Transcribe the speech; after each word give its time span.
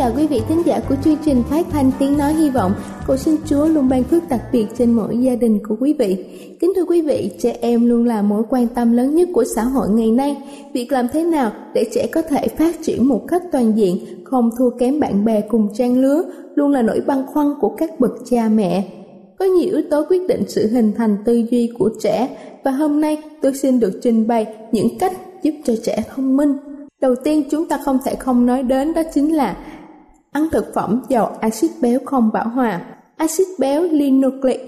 Chào 0.00 0.12
quý 0.16 0.26
vị 0.26 0.40
thính 0.48 0.62
giả 0.66 0.80
của 0.88 0.94
chương 1.04 1.16
trình 1.24 1.42
phát 1.50 1.66
thanh 1.70 1.90
tiếng 1.98 2.18
nói 2.18 2.34
hy 2.34 2.50
vọng. 2.50 2.72
Cầu 3.06 3.16
xin 3.16 3.36
Chúa 3.46 3.66
luôn 3.66 3.88
ban 3.88 4.04
phước 4.04 4.28
đặc 4.28 4.40
biệt 4.52 4.66
trên 4.78 4.92
mỗi 4.92 5.18
gia 5.18 5.34
đình 5.36 5.58
của 5.68 5.76
quý 5.80 5.94
vị. 5.98 6.24
Kính 6.60 6.72
thưa 6.76 6.84
quý 6.84 7.00
vị, 7.00 7.30
trẻ 7.38 7.56
em 7.60 7.88
luôn 7.88 8.04
là 8.04 8.22
mối 8.22 8.42
quan 8.50 8.66
tâm 8.68 8.92
lớn 8.92 9.14
nhất 9.14 9.28
của 9.34 9.44
xã 9.54 9.62
hội 9.62 9.88
ngày 9.88 10.10
nay. 10.10 10.36
Việc 10.72 10.92
làm 10.92 11.08
thế 11.08 11.24
nào 11.24 11.52
để 11.74 11.84
trẻ 11.94 12.06
có 12.12 12.22
thể 12.22 12.48
phát 12.48 12.74
triển 12.82 13.08
một 13.08 13.24
cách 13.28 13.42
toàn 13.52 13.78
diện, 13.78 14.24
không 14.24 14.50
thua 14.58 14.70
kém 14.70 15.00
bạn 15.00 15.24
bè 15.24 15.40
cùng 15.40 15.68
trang 15.74 15.98
lứa, 15.98 16.22
luôn 16.54 16.70
là 16.70 16.82
nỗi 16.82 17.00
băn 17.06 17.26
khoăn 17.26 17.54
của 17.60 17.74
các 17.78 18.00
bậc 18.00 18.12
cha 18.30 18.48
mẹ. 18.48 18.84
Có 19.38 19.44
nhiều 19.44 19.70
yếu 19.72 19.82
tố 19.90 20.04
quyết 20.08 20.28
định 20.28 20.44
sự 20.48 20.66
hình 20.66 20.92
thành 20.96 21.16
tư 21.24 21.44
duy 21.50 21.70
của 21.78 21.90
trẻ 22.02 22.28
và 22.64 22.70
hôm 22.70 23.00
nay 23.00 23.18
tôi 23.42 23.54
xin 23.54 23.80
được 23.80 24.00
trình 24.02 24.26
bày 24.26 24.46
những 24.72 24.98
cách 24.98 25.12
giúp 25.42 25.54
cho 25.64 25.74
trẻ 25.84 26.02
thông 26.14 26.36
minh 26.36 26.56
Đầu 27.00 27.14
tiên 27.24 27.42
chúng 27.50 27.68
ta 27.68 27.78
không 27.84 27.98
thể 28.04 28.14
không 28.14 28.46
nói 28.46 28.62
đến 28.62 28.92
đó 28.94 29.02
chính 29.14 29.36
là 29.36 29.56
ăn 30.30 30.48
thực 30.52 30.74
phẩm 30.74 31.02
giàu 31.08 31.36
axit 31.40 31.70
béo 31.80 32.00
không 32.04 32.30
bão 32.32 32.48
hòa, 32.48 32.80
axit 33.16 33.46
béo 33.58 33.82
linoleic, 33.82 34.60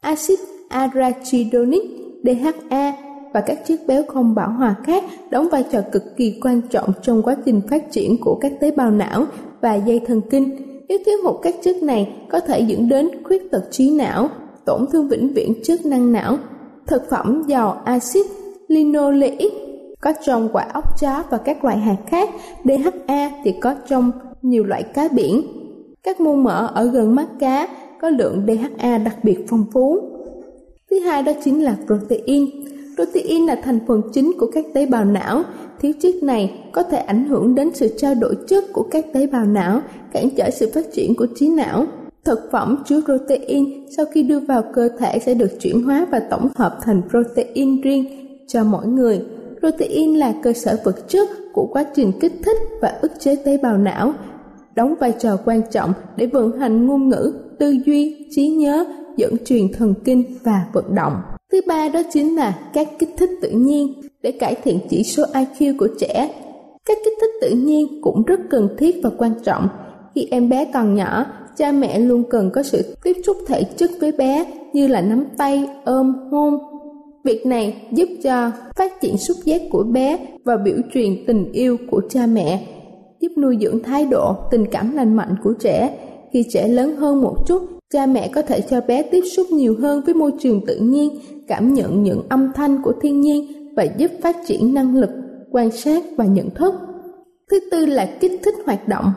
axit 0.00 0.38
arachidonic, 0.68 1.82
DHA 2.24 2.92
và 3.34 3.40
các 3.40 3.58
chất 3.66 3.80
béo 3.86 4.02
không 4.08 4.34
bão 4.34 4.50
hòa 4.50 4.74
khác 4.84 5.04
đóng 5.30 5.48
vai 5.48 5.64
trò 5.72 5.80
cực 5.92 6.02
kỳ 6.16 6.40
quan 6.42 6.60
trọng 6.70 6.92
trong 7.02 7.22
quá 7.22 7.36
trình 7.44 7.60
phát 7.70 7.92
triển 7.92 8.16
của 8.20 8.38
các 8.40 8.52
tế 8.60 8.70
bào 8.70 8.90
não 8.90 9.24
và 9.60 9.74
dây 9.74 10.00
thần 10.06 10.20
kinh. 10.30 10.56
Nếu 10.88 10.98
thiếu 11.06 11.16
hụt 11.24 11.36
các 11.42 11.54
chất 11.62 11.82
này 11.82 12.16
có 12.30 12.40
thể 12.40 12.60
dẫn 12.60 12.88
đến 12.88 13.08
khuyết 13.24 13.50
tật 13.50 13.62
trí 13.70 13.90
não, 13.90 14.28
tổn 14.66 14.86
thương 14.92 15.08
vĩnh 15.08 15.34
viễn 15.34 15.62
chức 15.64 15.86
năng 15.86 16.12
não. 16.12 16.38
Thực 16.86 17.02
phẩm 17.10 17.42
giàu 17.46 17.82
axit 17.84 18.26
linoleic 18.68 19.52
có 20.00 20.12
trong 20.24 20.48
quả 20.52 20.66
ốc 20.72 20.84
chó 21.00 21.22
và 21.30 21.38
các 21.38 21.64
loại 21.64 21.78
hạt 21.78 21.96
khác. 22.06 22.28
DHA 22.64 23.30
thì 23.44 23.52
có 23.60 23.74
trong 23.88 24.10
nhiều 24.42 24.64
loại 24.64 24.82
cá 24.82 25.08
biển. 25.08 25.42
Các 26.02 26.20
mô 26.20 26.34
mỡ 26.34 26.66
ở 26.74 26.84
gần 26.84 27.14
mắt 27.14 27.28
cá 27.38 27.68
có 28.00 28.10
lượng 28.10 28.46
DHA 28.46 28.98
đặc 28.98 29.16
biệt 29.22 29.38
phong 29.48 29.64
phú. 29.72 29.98
Thứ 30.90 30.98
hai 30.98 31.22
đó 31.22 31.32
chính 31.44 31.64
là 31.64 31.76
protein. 31.86 32.50
Protein 32.94 33.46
là 33.46 33.54
thành 33.54 33.78
phần 33.86 34.02
chính 34.12 34.32
của 34.38 34.50
các 34.54 34.64
tế 34.74 34.86
bào 34.86 35.04
não. 35.04 35.42
Thiếu 35.80 35.92
chất 36.00 36.14
này 36.22 36.62
có 36.72 36.82
thể 36.82 36.98
ảnh 36.98 37.28
hưởng 37.28 37.54
đến 37.54 37.70
sự 37.74 37.88
trao 37.96 38.14
đổi 38.14 38.36
chất 38.48 38.64
của 38.72 38.82
các 38.90 39.06
tế 39.12 39.26
bào 39.26 39.44
não, 39.44 39.80
cản 40.12 40.30
trở 40.36 40.50
sự 40.50 40.70
phát 40.74 40.92
triển 40.92 41.14
của 41.14 41.26
trí 41.34 41.48
não. 41.48 41.86
Thực 42.24 42.38
phẩm 42.52 42.82
chứa 42.86 43.00
protein 43.00 43.64
sau 43.96 44.06
khi 44.12 44.22
đưa 44.22 44.40
vào 44.40 44.62
cơ 44.74 44.88
thể 44.98 45.18
sẽ 45.18 45.34
được 45.34 45.60
chuyển 45.60 45.82
hóa 45.82 46.06
và 46.10 46.20
tổng 46.30 46.48
hợp 46.54 46.78
thành 46.82 47.02
protein 47.10 47.80
riêng 47.80 48.04
cho 48.46 48.64
mỗi 48.64 48.86
người. 48.86 49.20
Protein 49.60 50.14
là 50.14 50.34
cơ 50.42 50.52
sở 50.52 50.78
vật 50.84 51.08
chất 51.08 51.28
của 51.52 51.66
quá 51.72 51.84
trình 51.94 52.12
kích 52.20 52.32
thích 52.44 52.56
và 52.80 52.98
ức 53.02 53.12
chế 53.18 53.36
tế 53.36 53.58
bào 53.62 53.78
não, 53.78 54.14
đóng 54.74 54.94
vai 55.00 55.12
trò 55.20 55.36
quan 55.44 55.62
trọng 55.70 55.92
để 56.16 56.26
vận 56.26 56.58
hành 56.58 56.86
ngôn 56.86 57.08
ngữ, 57.08 57.32
tư 57.58 57.76
duy, 57.86 58.26
trí 58.30 58.48
nhớ, 58.48 58.84
dẫn 59.16 59.34
truyền 59.44 59.72
thần 59.72 59.94
kinh 60.04 60.24
và 60.42 60.66
vận 60.72 60.94
động. 60.94 61.12
Thứ 61.52 61.60
ba 61.66 61.88
đó 61.88 62.02
chính 62.12 62.36
là 62.36 62.58
các 62.74 62.88
kích 62.98 63.14
thích 63.18 63.30
tự 63.42 63.50
nhiên 63.50 63.92
để 64.22 64.32
cải 64.32 64.54
thiện 64.54 64.78
chỉ 64.90 65.02
số 65.02 65.24
IQ 65.32 65.78
của 65.78 65.88
trẻ. 66.00 66.34
Các 66.86 66.98
kích 67.04 67.14
thích 67.20 67.30
tự 67.40 67.50
nhiên 67.50 68.00
cũng 68.02 68.22
rất 68.24 68.40
cần 68.50 68.68
thiết 68.78 68.96
và 69.02 69.10
quan 69.18 69.32
trọng. 69.44 69.68
Khi 70.14 70.28
em 70.30 70.48
bé 70.48 70.64
còn 70.74 70.94
nhỏ, 70.94 71.26
cha 71.56 71.72
mẹ 71.72 71.98
luôn 71.98 72.24
cần 72.30 72.50
có 72.54 72.62
sự 72.62 72.96
tiếp 73.04 73.16
xúc 73.26 73.36
thể 73.46 73.62
chất 73.76 73.90
với 74.00 74.12
bé 74.12 74.44
như 74.72 74.86
là 74.86 75.00
nắm 75.00 75.24
tay, 75.36 75.68
ôm, 75.84 76.14
hôn, 76.30 76.58
Việc 77.24 77.46
này 77.46 77.82
giúp 77.92 78.08
cho 78.22 78.50
phát 78.76 79.00
triển 79.00 79.18
xúc 79.18 79.36
giác 79.44 79.62
của 79.70 79.82
bé 79.82 80.18
và 80.44 80.56
biểu 80.56 80.76
truyền 80.94 81.24
tình 81.26 81.52
yêu 81.52 81.76
của 81.90 82.02
cha 82.10 82.26
mẹ, 82.26 82.66
giúp 83.22 83.32
nuôi 83.38 83.58
dưỡng 83.60 83.82
thái 83.82 84.06
độ, 84.06 84.34
tình 84.50 84.66
cảm 84.66 84.96
lành 84.96 85.14
mạnh 85.14 85.34
của 85.44 85.52
trẻ. 85.60 85.98
Khi 86.32 86.44
trẻ 86.50 86.68
lớn 86.68 86.96
hơn 86.96 87.20
một 87.20 87.36
chút, 87.46 87.62
cha 87.92 88.06
mẹ 88.06 88.28
có 88.28 88.42
thể 88.42 88.60
cho 88.60 88.80
bé 88.80 89.02
tiếp 89.02 89.20
xúc 89.36 89.46
nhiều 89.50 89.76
hơn 89.80 90.02
với 90.04 90.14
môi 90.14 90.32
trường 90.40 90.66
tự 90.66 90.76
nhiên, 90.76 91.18
cảm 91.48 91.74
nhận 91.74 92.02
những 92.02 92.22
âm 92.28 92.52
thanh 92.54 92.82
của 92.82 92.92
thiên 93.02 93.20
nhiên 93.20 93.52
và 93.76 93.86
giúp 93.96 94.10
phát 94.22 94.36
triển 94.46 94.74
năng 94.74 94.96
lực 94.96 95.10
quan 95.50 95.70
sát 95.70 96.04
và 96.16 96.24
nhận 96.24 96.50
thức. 96.50 96.74
Thứ 97.50 97.60
tư 97.70 97.86
là 97.86 98.16
kích 98.20 98.40
thích 98.44 98.54
hoạt 98.66 98.88
động. 98.88 99.12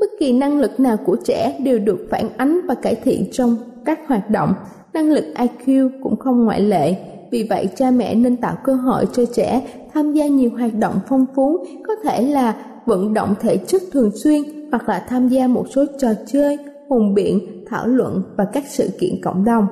Bất 0.00 0.10
kỳ 0.20 0.32
năng 0.32 0.60
lực 0.60 0.80
nào 0.80 0.96
của 0.96 1.16
trẻ 1.24 1.58
đều 1.64 1.78
được 1.78 2.06
phản 2.10 2.28
ánh 2.36 2.60
và 2.68 2.74
cải 2.74 2.94
thiện 2.94 3.24
trong 3.32 3.56
các 3.84 3.98
hoạt 4.08 4.30
động. 4.30 4.54
Năng 4.92 5.12
lực 5.12 5.24
IQ 5.34 5.90
cũng 6.02 6.16
không 6.16 6.44
ngoại 6.44 6.60
lệ 6.60 6.96
vì 7.30 7.46
vậy 7.50 7.68
cha 7.76 7.90
mẹ 7.90 8.14
nên 8.14 8.36
tạo 8.36 8.56
cơ 8.64 8.74
hội 8.74 9.08
cho 9.12 9.24
trẻ 9.34 9.62
tham 9.94 10.12
gia 10.12 10.26
nhiều 10.26 10.50
hoạt 10.50 10.74
động 10.74 10.94
phong 11.08 11.26
phú, 11.34 11.64
có 11.86 11.94
thể 12.04 12.22
là 12.22 12.56
vận 12.88 13.14
động 13.14 13.34
thể 13.40 13.56
chất 13.56 13.82
thường 13.92 14.10
xuyên 14.14 14.42
hoặc 14.70 14.88
là 14.88 15.06
tham 15.08 15.28
gia 15.28 15.46
một 15.46 15.66
số 15.74 15.84
trò 15.98 16.08
chơi, 16.26 16.58
hùng 16.88 17.14
biện, 17.14 17.64
thảo 17.66 17.86
luận 17.86 18.22
và 18.36 18.44
các 18.52 18.64
sự 18.68 18.88
kiện 19.00 19.20
cộng 19.22 19.44
đồng. 19.44 19.66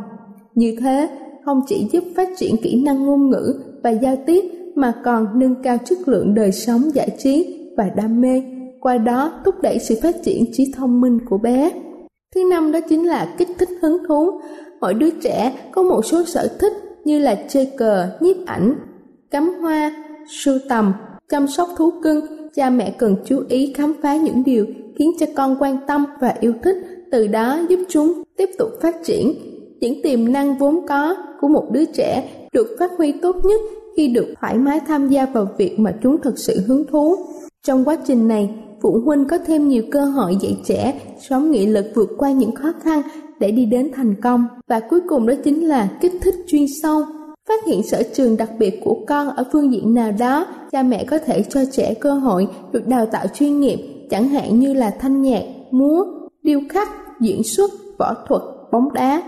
Như 0.55 0.77
thế, 0.81 1.09
không 1.45 1.61
chỉ 1.69 1.89
giúp 1.93 2.05
phát 2.17 2.29
triển 2.37 2.57
kỹ 2.63 2.83
năng 2.85 3.07
ngôn 3.07 3.31
ngữ 3.31 3.55
và 3.83 3.91
giao 3.91 4.17
tiếp 4.27 4.45
mà 4.75 4.93
còn 5.05 5.39
nâng 5.39 5.63
cao 5.63 5.77
chất 5.85 5.99
lượng 6.07 6.35
đời 6.35 6.53
sống 6.53 6.95
giải 6.95 7.11
trí 7.19 7.59
và 7.77 7.91
đam 7.97 8.21
mê, 8.21 8.43
qua 8.81 8.99
đó 8.99 9.33
thúc 9.45 9.55
đẩy 9.63 9.79
sự 9.79 9.95
phát 10.03 10.15
triển 10.23 10.45
trí 10.53 10.73
thông 10.77 11.01
minh 11.01 11.19
của 11.29 11.39
bé. 11.39 11.71
Thứ 12.35 12.41
năm 12.51 12.73
đó 12.73 12.79
chính 12.89 13.07
là 13.07 13.35
kích 13.39 13.49
thích 13.59 13.69
hứng 13.83 13.99
thú. 14.09 14.41
Mỗi 14.81 14.95
đứa 14.95 15.11
trẻ 15.11 15.53
có 15.73 15.83
một 15.83 16.03
số 16.05 16.25
sở 16.25 16.49
thích 16.61 16.73
như 17.05 17.19
là 17.19 17.37
chơi 17.49 17.71
cờ, 17.79 18.09
nhiếp 18.21 18.37
ảnh, 18.47 18.75
cắm 19.31 19.53
hoa, 19.61 20.05
sưu 20.29 20.59
tầm, 20.69 20.93
chăm 21.29 21.47
sóc 21.47 21.69
thú 21.77 21.91
cưng, 22.03 22.25
cha 22.57 22.71
mẹ 22.71 22.91
cần 22.99 23.17
chú 23.25 23.43
ý 23.49 23.73
khám 23.77 23.95
phá 24.03 24.17
những 24.17 24.43
điều 24.45 24.67
khiến 24.99 25.11
cho 25.21 25.27
con 25.37 25.57
quan 25.61 25.77
tâm 25.87 26.05
và 26.21 26.35
yêu 26.41 26.53
thích, 26.65 26.77
từ 27.13 27.27
đó 27.27 27.61
giúp 27.69 27.81
chúng 27.89 28.23
tiếp 28.37 28.51
tục 28.59 28.69
phát 28.83 28.97
triển. 29.05 29.35
Những 29.81 30.03
tiềm 30.03 30.33
năng 30.33 30.59
vốn 30.59 30.87
có 30.89 31.17
của 31.41 31.49
một 31.49 31.69
đứa 31.73 31.85
trẻ 31.85 32.31
được 32.53 32.77
phát 32.79 32.91
huy 32.99 33.13
tốt 33.13 33.37
nhất 33.45 33.61
khi 33.97 34.09
được 34.09 34.35
thoải 34.41 34.59
mái 34.59 34.81
tham 34.81 35.09
gia 35.09 35.27
vào 35.27 35.49
việc 35.59 35.79
mà 35.79 35.95
chúng 36.03 36.23
thực 36.23 36.39
sự 36.39 36.61
hứng 36.67 36.85
thú. 36.91 37.17
Trong 37.67 37.85
quá 37.85 37.97
trình 38.07 38.29
này, 38.29 38.51
phụ 38.83 39.01
huynh 39.05 39.25
có 39.25 39.39
thêm 39.39 39.69
nhiều 39.69 39.83
cơ 39.91 40.05
hội 40.05 40.37
dạy 40.41 40.57
trẻ 40.65 41.01
sống 41.29 41.51
nghị 41.51 41.67
lực 41.67 41.87
vượt 41.95 42.11
qua 42.19 42.33
những 42.33 42.55
khó 42.55 42.73
khăn 42.83 43.03
để 43.41 43.51
đi 43.51 43.65
đến 43.65 43.91
thành 43.95 44.15
công 44.23 44.47
và 44.69 44.81
cuối 44.81 45.01
cùng 45.09 45.27
đó 45.27 45.35
chính 45.45 45.69
là 45.69 45.89
kích 46.01 46.13
thích 46.23 46.35
chuyên 46.47 46.67
sâu 46.83 47.03
phát 47.49 47.65
hiện 47.67 47.83
sở 47.83 48.03
trường 48.15 48.37
đặc 48.37 48.51
biệt 48.59 48.81
của 48.85 49.05
con 49.07 49.29
ở 49.29 49.45
phương 49.53 49.73
diện 49.73 49.95
nào 49.95 50.13
đó, 50.19 50.47
cha 50.73 50.83
mẹ 50.83 51.05
có 51.05 51.19
thể 51.19 51.43
cho 51.43 51.61
trẻ 51.73 51.95
cơ 51.95 52.13
hội 52.13 52.49
được 52.73 52.87
đào 52.87 53.07
tạo 53.07 53.27
chuyên 53.35 53.61
nghiệp, 53.61 53.79
chẳng 54.11 54.29
hạn 54.29 54.59
như 54.59 54.75
là 54.75 54.91
thanh 55.01 55.23
nhạc, 55.23 55.43
múa, 55.71 56.05
điêu 56.43 56.61
khắc, 56.69 56.89
diễn 57.21 57.43
xuất, 57.43 57.71
võ 57.99 58.15
thuật, 58.29 58.43
bóng 58.73 58.93
đá. 58.93 59.23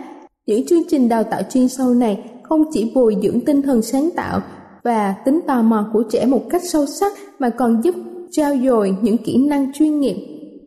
Những 0.47 0.67
chương 0.67 0.83
trình 0.89 1.09
đào 1.09 1.25
tạo 1.25 1.41
chuyên 1.51 1.69
sâu 1.69 1.95
này 1.95 2.31
không 2.43 2.65
chỉ 2.73 2.93
bồi 2.95 3.17
dưỡng 3.23 3.41
tinh 3.41 3.63
thần 3.63 3.83
sáng 3.83 4.11
tạo 4.17 4.41
và 4.85 5.15
tính 5.25 5.41
tò 5.47 5.63
mò 5.63 5.91
của 5.93 6.03
trẻ 6.11 6.27
một 6.27 6.43
cách 6.51 6.63
sâu 6.65 6.87
sắc, 6.87 7.13
mà 7.39 7.51
còn 7.51 7.81
giúp 7.85 7.95
trao 8.31 8.55
dồi 8.65 8.97
những 9.03 9.19
kỹ 9.19 9.47
năng 9.49 9.73
chuyên 9.73 10.01
nghiệp. 10.01 10.17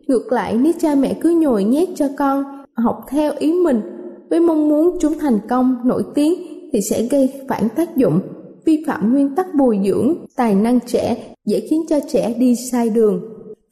Ngược 0.08 0.32
lại, 0.32 0.58
nếu 0.58 0.74
cha 0.80 0.96
mẹ 0.96 1.14
cứ 1.22 1.30
nhồi 1.30 1.64
nhét 1.64 1.90
cho 1.96 2.08
con 2.18 2.44
học 2.74 3.06
theo 3.10 3.34
ý 3.40 3.54
mình, 3.54 3.82
với 4.30 4.40
mong 4.40 4.70
muốn 4.70 4.98
chúng 5.02 5.20
thành 5.20 5.40
công, 5.50 5.78
nổi 5.84 6.04
tiếng 6.16 6.61
thì 6.74 6.82
sẽ 6.82 7.04
gây 7.04 7.30
phản 7.50 7.70
tác 7.76 7.98
dụng, 7.98 8.20
vi 8.66 8.84
phạm 8.88 9.14
nguyên 9.14 9.36
tắc 9.36 9.48
bồi 9.56 9.80
dưỡng, 9.86 10.16
tài 10.36 10.56
năng 10.56 10.80
trẻ, 10.80 11.18
dễ 11.46 11.60
khiến 11.60 11.82
cho 11.90 12.00
trẻ 12.12 12.34
đi 12.38 12.56
sai 12.56 12.90
đường. 12.90 13.22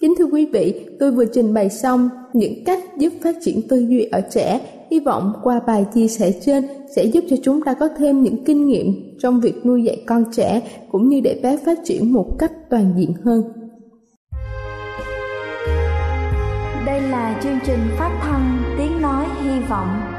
Kính 0.02 0.14
thưa 0.18 0.26
quý 0.26 0.46
vị, 0.54 0.86
tôi 1.00 1.12
vừa 1.12 1.26
trình 1.26 1.54
bày 1.54 1.70
xong 1.70 2.10
những 2.34 2.64
cách 2.66 2.84
giúp 2.98 3.14
phát 3.24 3.36
triển 3.42 3.68
tư 3.68 3.80
duy 3.80 4.04
ở 4.04 4.22
trẻ. 4.32 4.62
Hy 4.92 5.00
vọng 5.00 5.34
qua 5.44 5.60
bài 5.68 5.86
chia 5.94 6.08
sẻ 6.08 6.32
trên 6.42 6.64
sẽ 6.96 7.04
giúp 7.04 7.24
cho 7.30 7.36
chúng 7.44 7.62
ta 7.62 7.74
có 7.74 7.90
thêm 7.98 8.24
những 8.24 8.44
kinh 8.46 8.68
nghiệm 8.68 9.18
trong 9.20 9.42
việc 9.42 9.66
nuôi 9.66 9.84
dạy 9.84 10.04
con 10.06 10.24
trẻ 10.32 10.62
cũng 10.92 11.10
như 11.10 11.22
để 11.22 11.40
bé 11.44 11.58
phát 11.66 11.80
triển 11.84 12.14
một 12.14 12.36
cách 12.40 12.52
toàn 12.70 12.94
diện 12.98 13.14
hơn. 13.24 13.44
Đây 16.86 17.02
là 17.02 17.40
chương 17.44 17.60
trình 17.66 17.80
phát 17.98 18.20
thanh 18.22 18.60
tiếng 18.78 19.02
nói 19.02 19.26
hy 19.44 19.60
vọng 19.70 20.19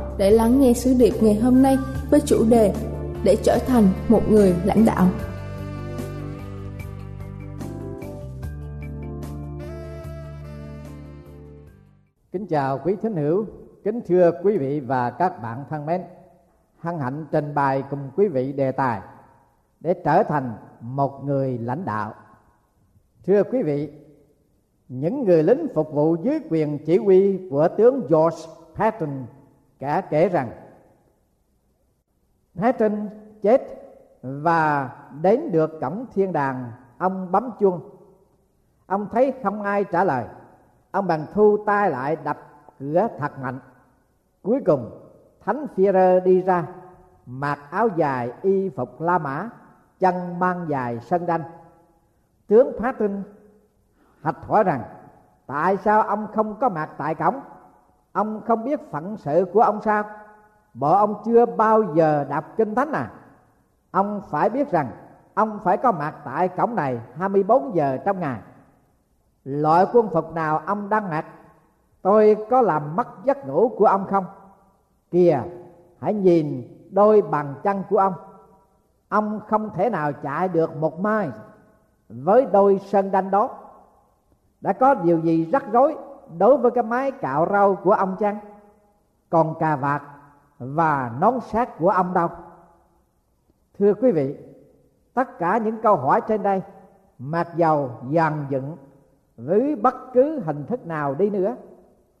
để 0.17 0.31
lắng 0.31 0.59
nghe 0.59 0.73
sứ 0.73 0.93
điệp 0.99 1.13
ngày 1.21 1.35
hôm 1.35 1.61
nay 1.61 1.77
với 2.09 2.21
chủ 2.25 2.45
đề 2.49 2.73
để 3.23 3.37
trở 3.43 3.57
thành 3.67 3.87
một 4.09 4.21
người 4.29 4.55
lãnh 4.65 4.85
đạo. 4.85 5.07
Kính 12.31 12.47
chào 12.47 12.79
quý 12.83 12.95
thính 13.01 13.15
hữu, 13.15 13.45
kính 13.83 14.01
thưa 14.07 14.31
quý 14.43 14.57
vị 14.57 14.79
và 14.79 15.09
các 15.09 15.41
bạn 15.41 15.65
thân 15.69 15.85
mến. 15.85 16.01
Hân 16.77 16.99
hạnh 16.99 17.25
trình 17.31 17.53
bày 17.55 17.83
cùng 17.89 18.09
quý 18.15 18.27
vị 18.27 18.51
đề 18.51 18.71
tài 18.71 19.01
để 19.79 19.93
trở 20.05 20.23
thành 20.23 20.53
một 20.81 21.23
người 21.25 21.57
lãnh 21.57 21.85
đạo. 21.85 22.13
Thưa 23.25 23.43
quý 23.43 23.63
vị, 23.63 23.89
những 24.89 25.23
người 25.23 25.43
lính 25.43 25.67
phục 25.75 25.93
vụ 25.93 26.15
dưới 26.23 26.39
quyền 26.49 26.85
chỉ 26.85 26.97
huy 26.97 27.39
của 27.49 27.67
tướng 27.77 28.01
George 28.09 28.37
Patton 28.75 29.25
cả 29.81 30.01
kể 30.09 30.29
rằng 30.29 30.51
Patton 32.55 33.09
chết 33.41 33.61
và 34.21 34.89
đến 35.21 35.51
được 35.51 35.79
cổng 35.81 36.05
thiên 36.13 36.33
đàng, 36.33 36.71
ông 36.97 37.31
bấm 37.31 37.51
chuông. 37.59 37.89
Ông 38.85 39.07
thấy 39.11 39.33
không 39.43 39.61
ai 39.61 39.83
trả 39.83 40.03
lời. 40.03 40.25
Ông 40.91 41.07
bằng 41.07 41.25
thu 41.33 41.57
tay 41.65 41.89
lại 41.89 42.17
đập 42.23 42.37
cửa 42.79 43.07
thật 43.17 43.39
mạnh. 43.39 43.59
Cuối 44.41 44.61
cùng, 44.65 44.91
thánh 45.45 45.65
Führer 45.75 46.23
đi 46.23 46.41
ra, 46.41 46.67
mặc 47.25 47.59
áo 47.71 47.87
dài 47.95 48.31
y 48.41 48.69
phục 48.69 49.01
La 49.01 49.17
Mã, 49.17 49.49
chân 49.99 50.39
mang 50.39 50.65
dài 50.69 50.99
sân 50.99 51.25
đanh. 51.25 51.43
Tướng 52.47 52.79
Patton 52.79 53.23
hạch 54.21 54.37
hỏi 54.47 54.63
rằng, 54.63 54.83
tại 55.47 55.77
sao 55.77 56.01
ông 56.01 56.27
không 56.33 56.55
có 56.59 56.69
mặt 56.69 56.89
tại 56.97 57.15
cổng? 57.15 57.39
Ông 58.11 58.41
không 58.47 58.63
biết 58.63 58.91
phận 58.91 59.17
sự 59.17 59.45
của 59.53 59.61
ông 59.61 59.81
sao? 59.81 60.03
Bộ 60.73 60.91
ông 60.91 61.21
chưa 61.25 61.45
bao 61.45 61.83
giờ 61.93 62.25
đọc 62.29 62.45
kinh 62.57 62.75
thánh 62.75 62.91
à? 62.91 63.11
Ông 63.91 64.21
phải 64.29 64.49
biết 64.49 64.71
rằng, 64.71 64.91
ông 65.33 65.59
phải 65.63 65.77
có 65.77 65.91
mặt 65.91 66.15
tại 66.25 66.47
cổng 66.47 66.75
này 66.75 66.99
24 67.15 67.75
giờ 67.75 67.97
trong 68.05 68.19
ngày. 68.19 68.39
Loại 69.43 69.85
quân 69.93 70.09
phục 70.13 70.33
nào 70.33 70.61
ông 70.65 70.89
đang 70.89 71.09
mặc? 71.09 71.25
Tôi 72.01 72.37
có 72.49 72.61
làm 72.61 72.95
mất 72.95 73.07
giấc 73.23 73.47
ngủ 73.47 73.71
của 73.77 73.85
ông 73.85 74.05
không? 74.07 74.25
Kìa, 75.11 75.41
hãy 75.99 76.13
nhìn 76.13 76.77
đôi 76.91 77.21
bàn 77.21 77.55
chân 77.63 77.83
của 77.89 77.97
ông. 77.97 78.13
Ông 79.09 79.39
không 79.47 79.69
thể 79.73 79.89
nào 79.89 80.13
chạy 80.13 80.47
được 80.47 80.75
một 80.75 80.99
mai 80.99 81.29
với 82.09 82.45
đôi 82.51 82.79
sân 82.85 83.11
đanh 83.11 83.31
đó, 83.31 83.49
đã 84.61 84.73
có 84.73 84.93
điều 84.93 85.19
gì 85.19 85.49
rắc 85.51 85.63
rối? 85.71 85.97
Đối 86.37 86.57
với 86.57 86.71
cái 86.71 86.83
máy 86.83 87.11
cạo 87.11 87.47
rau 87.51 87.75
của 87.75 87.91
ông 87.91 88.15
chăng? 88.19 88.37
Còn 89.29 89.55
cà 89.59 89.75
vạt 89.75 90.01
và 90.59 91.11
nón 91.19 91.39
sát 91.39 91.77
của 91.77 91.89
ông 91.89 92.13
đâu? 92.13 92.29
Thưa 93.79 93.93
quý 93.93 94.11
vị, 94.11 94.37
tất 95.13 95.39
cả 95.39 95.57
những 95.57 95.81
câu 95.81 95.95
hỏi 95.95 96.21
trên 96.27 96.43
đây, 96.43 96.61
mặc 97.19 97.47
dầu 97.55 97.89
dàn 98.13 98.45
dựng 98.49 98.77
với 99.37 99.75
bất 99.75 99.95
cứ 100.13 100.39
hình 100.39 100.65
thức 100.65 100.87
nào 100.87 101.15
đi 101.15 101.29
nữa, 101.29 101.55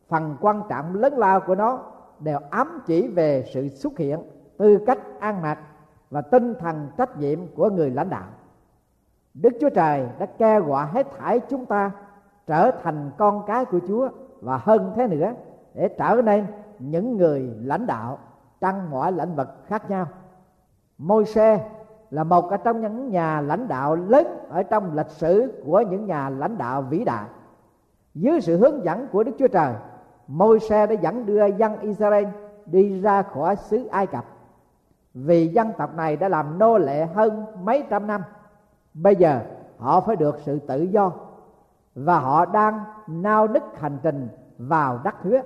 phần 0.07 0.37
quan 0.41 0.61
trọng 0.69 0.95
lớn 0.95 1.13
lao 1.13 1.39
của 1.39 1.55
nó 1.55 1.79
đều 2.19 2.39
ám 2.49 2.81
chỉ 2.85 3.07
về 3.07 3.45
sự 3.53 3.69
xuất 3.69 3.97
hiện 3.97 4.19
tư 4.57 4.83
cách 4.87 4.99
an 5.19 5.41
mặc 5.41 5.59
và 6.09 6.21
tinh 6.21 6.53
thần 6.59 6.89
trách 6.97 7.17
nhiệm 7.17 7.39
của 7.55 7.69
người 7.69 7.89
lãnh 7.89 8.09
đạo. 8.09 8.27
Đức 9.33 9.49
chúa 9.61 9.69
trời 9.69 10.09
đã 10.19 10.25
kêu 10.25 10.63
gọi 10.63 10.87
hết 10.87 11.07
thảy 11.17 11.39
chúng 11.49 11.65
ta 11.65 11.91
trở 12.47 12.71
thành 12.71 13.11
con 13.17 13.43
cái 13.47 13.65
của 13.65 13.79
Chúa 13.87 14.09
và 14.41 14.57
hơn 14.57 14.93
thế 14.95 15.07
nữa 15.07 15.33
để 15.73 15.87
trở 15.87 16.21
nên 16.25 16.45
những 16.79 17.17
người 17.17 17.53
lãnh 17.61 17.87
đạo 17.87 18.17
trong 18.61 18.91
mọi 18.91 19.11
lĩnh 19.11 19.35
vực 19.35 19.47
khác 19.67 19.89
nhau. 19.89 20.05
Môi 20.97 21.25
xe 21.25 21.69
là 22.09 22.23
một 22.23 22.49
ở 22.49 22.57
trong 22.57 22.81
những 22.81 23.09
nhà 23.09 23.41
lãnh 23.41 23.67
đạo 23.67 23.95
lớn 23.95 24.27
ở 24.49 24.63
trong 24.63 24.95
lịch 24.95 25.09
sử 25.09 25.61
của 25.65 25.81
những 25.81 26.05
nhà 26.05 26.29
lãnh 26.29 26.57
đạo 26.57 26.81
vĩ 26.81 27.03
đại. 27.03 27.25
Dưới 28.13 28.41
sự 28.41 28.57
hướng 28.57 28.83
dẫn 28.83 29.07
của 29.11 29.23
Đức 29.23 29.31
Chúa 29.39 29.47
Trời, 29.47 29.73
môi 30.27 30.59
xe 30.59 30.87
đã 30.87 30.93
dẫn 30.93 31.25
đưa 31.25 31.45
dân 31.45 31.79
Israel 31.79 32.25
đi 32.65 33.01
ra 33.01 33.21
khỏi 33.21 33.55
xứ 33.55 33.87
Ai 33.87 34.07
Cập. 34.07 34.25
Vì 35.13 35.47
dân 35.47 35.71
tộc 35.77 35.95
này 35.95 36.15
đã 36.17 36.29
làm 36.29 36.59
nô 36.59 36.77
lệ 36.77 37.05
hơn 37.05 37.45
mấy 37.63 37.83
trăm 37.89 38.07
năm, 38.07 38.23
bây 38.93 39.15
giờ 39.15 39.39
họ 39.77 40.01
phải 40.01 40.15
được 40.15 40.39
sự 40.45 40.59
tự 40.59 40.81
do 40.81 41.11
và 41.95 42.19
họ 42.19 42.45
đang 42.45 42.83
nao 43.07 43.47
nức 43.47 43.63
hành 43.79 43.97
trình 44.03 44.29
vào 44.57 44.99
đất 45.03 45.15
hứa. 45.21 45.41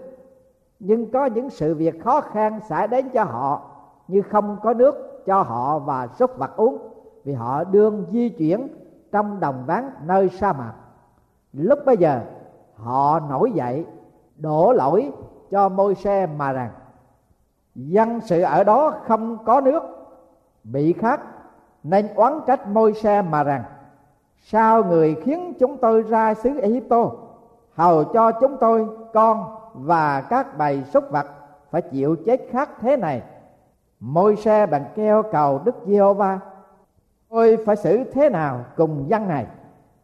Nhưng 0.80 1.12
có 1.12 1.26
những 1.26 1.50
sự 1.50 1.76
việc 1.76 2.04
khó 2.04 2.22
khăn 2.22 2.60
xảy 2.70 2.88
đến 2.88 3.10
cho 3.10 3.24
họ, 3.24 3.62
như 4.08 4.22
không 4.22 4.58
có 4.64 4.74
nước 4.74 5.24
cho 5.26 5.42
họ 5.42 5.80
và 5.80 6.08
súc 6.08 6.38
vật 6.38 6.58
uống, 6.58 6.78
vì 7.24 7.34
họ 7.34 7.64
đương 7.64 8.06
di 8.12 8.30
chuyển 8.30 8.68
trong 9.12 9.40
đồng 9.40 9.64
ván 9.66 9.92
nơi 10.06 10.30
sa 10.30 10.54
mạc. 10.54 10.74
Lúc 11.54 11.80
bây 11.86 11.98
giờ, 11.98 12.22
họ 12.76 13.20
nổi 13.20 13.52
dậy, 13.52 13.86
đổ 14.38 14.74
lỗi 14.74 15.12
cho 15.52 15.70
môi 15.70 15.96
xe 15.96 16.26
mà 16.26 16.52
rằng, 16.52 16.72
dân 17.76 18.22
sự 18.22 18.42
ở 18.42 18.64
đó 18.64 18.94
không 19.08 19.38
có 19.46 19.62
nước, 19.62 19.84
bị 20.64 20.94
khát, 20.94 21.22
nên 21.84 22.08
oán 22.16 22.40
trách 22.48 22.68
môi 22.68 22.94
xe 22.94 23.22
mà 23.22 23.44
rằng 23.44 23.64
sao 24.44 24.84
người 24.84 25.16
khiến 25.24 25.54
chúng 25.60 25.78
tôi 25.78 26.02
ra 26.02 26.34
xứ 26.34 26.60
Egypto? 26.60 27.12
Hầu 27.76 28.04
cho 28.04 28.32
chúng 28.32 28.58
tôi 28.60 28.88
con 29.14 29.56
và 29.74 30.22
các 30.22 30.58
bầy 30.58 30.84
súc 30.84 31.04
vật 31.12 31.26
phải 31.72 31.82
chịu 31.82 32.16
chết 32.26 32.42
khác 32.52 32.70
thế 32.82 32.98
này. 32.98 33.22
Môi 34.00 34.36
xe 34.36 34.66
bằng 34.66 34.86
keo 34.96 35.24
cầu 35.24 35.62
đức 35.66 35.76
giê-hô-va, 35.86 36.40
tôi 37.30 37.58
phải 37.66 37.76
xử 37.76 38.04
thế 38.04 38.30
nào 38.30 38.66
cùng 38.78 39.10
dân 39.10 39.28
này? 39.28 39.46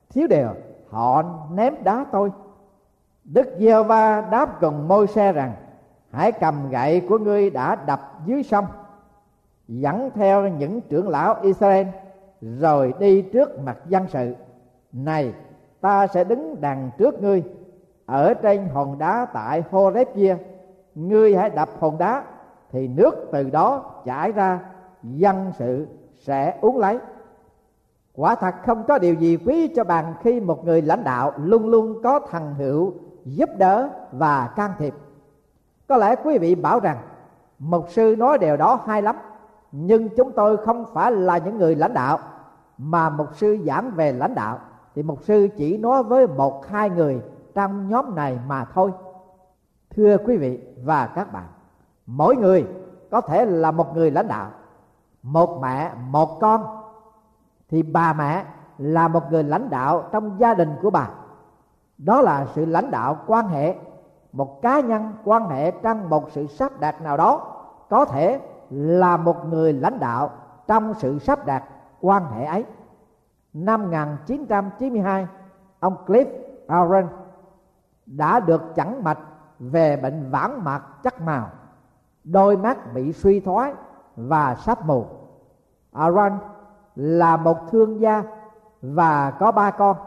Thiếu 0.10 0.28
điều, 0.28 0.50
họ 0.90 1.24
ném 1.52 1.74
đá 1.84 2.06
tôi. 2.12 2.32
Đức 3.24 3.48
giê-hô-va 3.60 4.22
đáp 4.22 4.62
cùng 4.62 4.88
môi 4.88 5.08
xe 5.08 5.32
rằng, 5.32 5.54
hãy 6.12 6.32
cầm 6.32 6.70
gậy 6.70 7.02
của 7.10 7.18
ngươi 7.18 7.50
đã 7.50 7.76
đập 7.76 8.02
dưới 8.26 8.44
sông, 8.44 8.66
dẫn 9.68 10.10
theo 10.16 10.48
những 10.48 10.82
trưởng 10.82 11.10
lão 11.10 11.36
Israel 11.42 11.88
rồi 12.42 12.94
đi 13.00 13.22
trước 13.22 13.60
mặt 13.60 13.78
dân 13.88 14.08
sự. 14.08 14.36
Này, 14.94 15.34
ta 15.82 16.08
sẽ 16.08 16.24
đứng 16.24 16.62
đằng 16.62 16.90
trước 16.98 17.22
ngươi. 17.22 17.44
Ở 18.06 18.34
trên 18.34 18.68
hòn 18.74 18.98
đá 18.98 19.28
tại 19.34 19.64
Horeb 19.72 20.08
kia 20.16 20.38
ngươi 20.96 21.36
hãy 21.36 21.50
đập 21.50 21.70
hòn 21.80 21.98
đá, 21.98 22.24
thì 22.72 22.88
nước 22.88 23.30
từ 23.32 23.50
đó 23.50 23.84
chảy 24.06 24.32
ra 24.32 24.60
dân 25.04 25.52
sự 25.58 25.88
sẽ 26.20 26.58
uống 26.62 26.78
lấy. 26.78 27.00
Quả 28.16 28.36
thật 28.36 28.56
không 28.66 28.84
có 28.88 28.98
điều 29.00 29.14
gì 29.14 29.38
quý 29.46 29.68
cho 29.76 29.84
bằng 29.84 30.14
khi 30.24 30.40
một 30.40 30.66
người 30.66 30.82
lãnh 30.82 31.04
đạo 31.04 31.34
luôn 31.38 31.70
luôn 31.70 32.02
có 32.04 32.20
thằng 32.20 32.56
hữu 32.56 32.94
giúp 33.26 33.50
đỡ 33.58 33.90
và 34.12 34.54
can 34.56 34.72
thiệp. 34.78 34.94
Có 35.88 35.98
lẽ 35.98 36.16
quý 36.24 36.38
vị 36.38 36.56
bảo 36.56 36.80
rằng, 36.80 36.98
mục 37.60 37.86
sư 37.90 38.16
nói 38.18 38.38
điều 38.38 38.58
đó 38.58 38.80
hay 38.86 39.02
lắm 39.02 39.16
nhưng 39.72 40.10
chúng 40.10 40.32
tôi 40.32 40.58
không 40.58 40.86
phải 40.94 41.12
là 41.12 41.38
những 41.38 41.58
người 41.58 41.76
lãnh 41.76 41.94
đạo, 41.94 42.20
mà 42.78 43.10
mục 43.10 43.36
sư 43.36 43.58
giảng 43.66 43.92
về 43.92 44.12
lãnh 44.12 44.36
đạo. 44.36 44.60
Thì 44.96 45.04
mục 45.04 45.24
sư 45.24 45.48
chỉ 45.58 45.78
nói 45.78 46.04
với 46.04 46.28
một, 46.28 46.68
hai 46.68 46.90
người 46.90 47.22
trong 47.54 47.90
nhóm 47.90 48.16
này 48.16 48.40
mà 48.48 48.66
thôi. 48.66 48.92
Thưa 49.96 50.18
quý 50.18 50.38
vị 50.38 50.60
và 50.84 51.08
các 51.08 51.34
bạn, 51.34 51.48
mỗi 52.06 52.36
người 52.36 52.68
có 53.12 53.22
thể 53.22 53.46
là 53.46 53.72
một 53.72 53.96
người 53.96 54.12
lãnh 54.12 54.28
đạo. 54.28 54.50
Một 55.24 55.62
mẹ, 55.62 55.92
một 56.10 56.40
con. 56.40 56.66
Thì 57.70 57.84
bà 57.84 58.14
mẹ 58.14 58.46
là 58.78 59.08
một 59.08 59.32
người 59.32 59.44
lãnh 59.44 59.70
đạo 59.70 60.04
trong 60.12 60.40
gia 60.40 60.54
đình 60.54 60.76
của 60.82 60.90
bà. 60.90 61.10
Đó 61.98 62.22
là 62.22 62.46
sự 62.56 62.66
lãnh 62.66 62.92
đạo 62.92 63.18
quan 63.28 63.48
hệ, 63.48 63.76
một 64.32 64.62
cá 64.62 64.80
nhân 64.80 65.14
quan 65.24 65.50
hệ 65.50 65.72
trong 65.72 66.10
một 66.10 66.32
sự 66.32 66.48
sắp 66.48 66.80
đặt 66.80 67.02
nào 67.02 67.18
đó 67.18 67.58
có 67.90 68.06
thể 68.06 68.40
là 68.72 69.18
một 69.18 69.46
người 69.50 69.74
lãnh 69.74 70.00
đạo 70.00 70.30
trong 70.68 70.94
sự 70.94 71.20
sắp 71.20 71.46
đặt 71.46 71.64
quan 72.02 72.26
hệ 72.26 72.46
ấy. 72.46 72.66
Năm 73.54 73.82
1992, 73.82 75.28
ông 75.80 75.96
Cliff 76.06 76.26
Aaron 76.68 77.08
đã 78.06 78.40
được 78.40 78.62
chẩn 78.76 79.04
mạch 79.04 79.20
về 79.60 79.98
bệnh 79.98 80.30
vãng 80.30 80.64
mạc 80.64 80.82
chắc 81.04 81.22
màu, 81.22 81.50
đôi 82.24 82.58
mắt 82.58 82.94
bị 82.94 83.14
suy 83.14 83.40
thoái 83.40 83.74
và 84.16 84.56
sắp 84.56 84.86
mù. 84.86 85.06
Aaron 85.92 86.38
là 86.96 87.38
một 87.38 87.58
thương 87.72 88.00
gia 88.00 88.24
và 88.82 89.32
có 89.32 89.52
ba 89.52 89.72
con. 89.72 89.98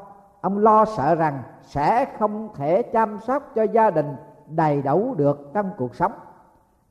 Ông 0.40 0.58
lo 0.58 0.84
sợ 0.84 1.14
rằng 1.14 1.42
sẽ 1.62 2.06
không 2.18 2.48
thể 2.54 2.82
chăm 2.82 3.20
sóc 3.20 3.42
cho 3.54 3.62
gia 3.62 3.90
đình 3.90 4.16
đầy 4.46 4.82
đủ 4.82 5.14
được 5.14 5.50
trong 5.54 5.70
cuộc 5.76 5.94
sống. 5.94 6.12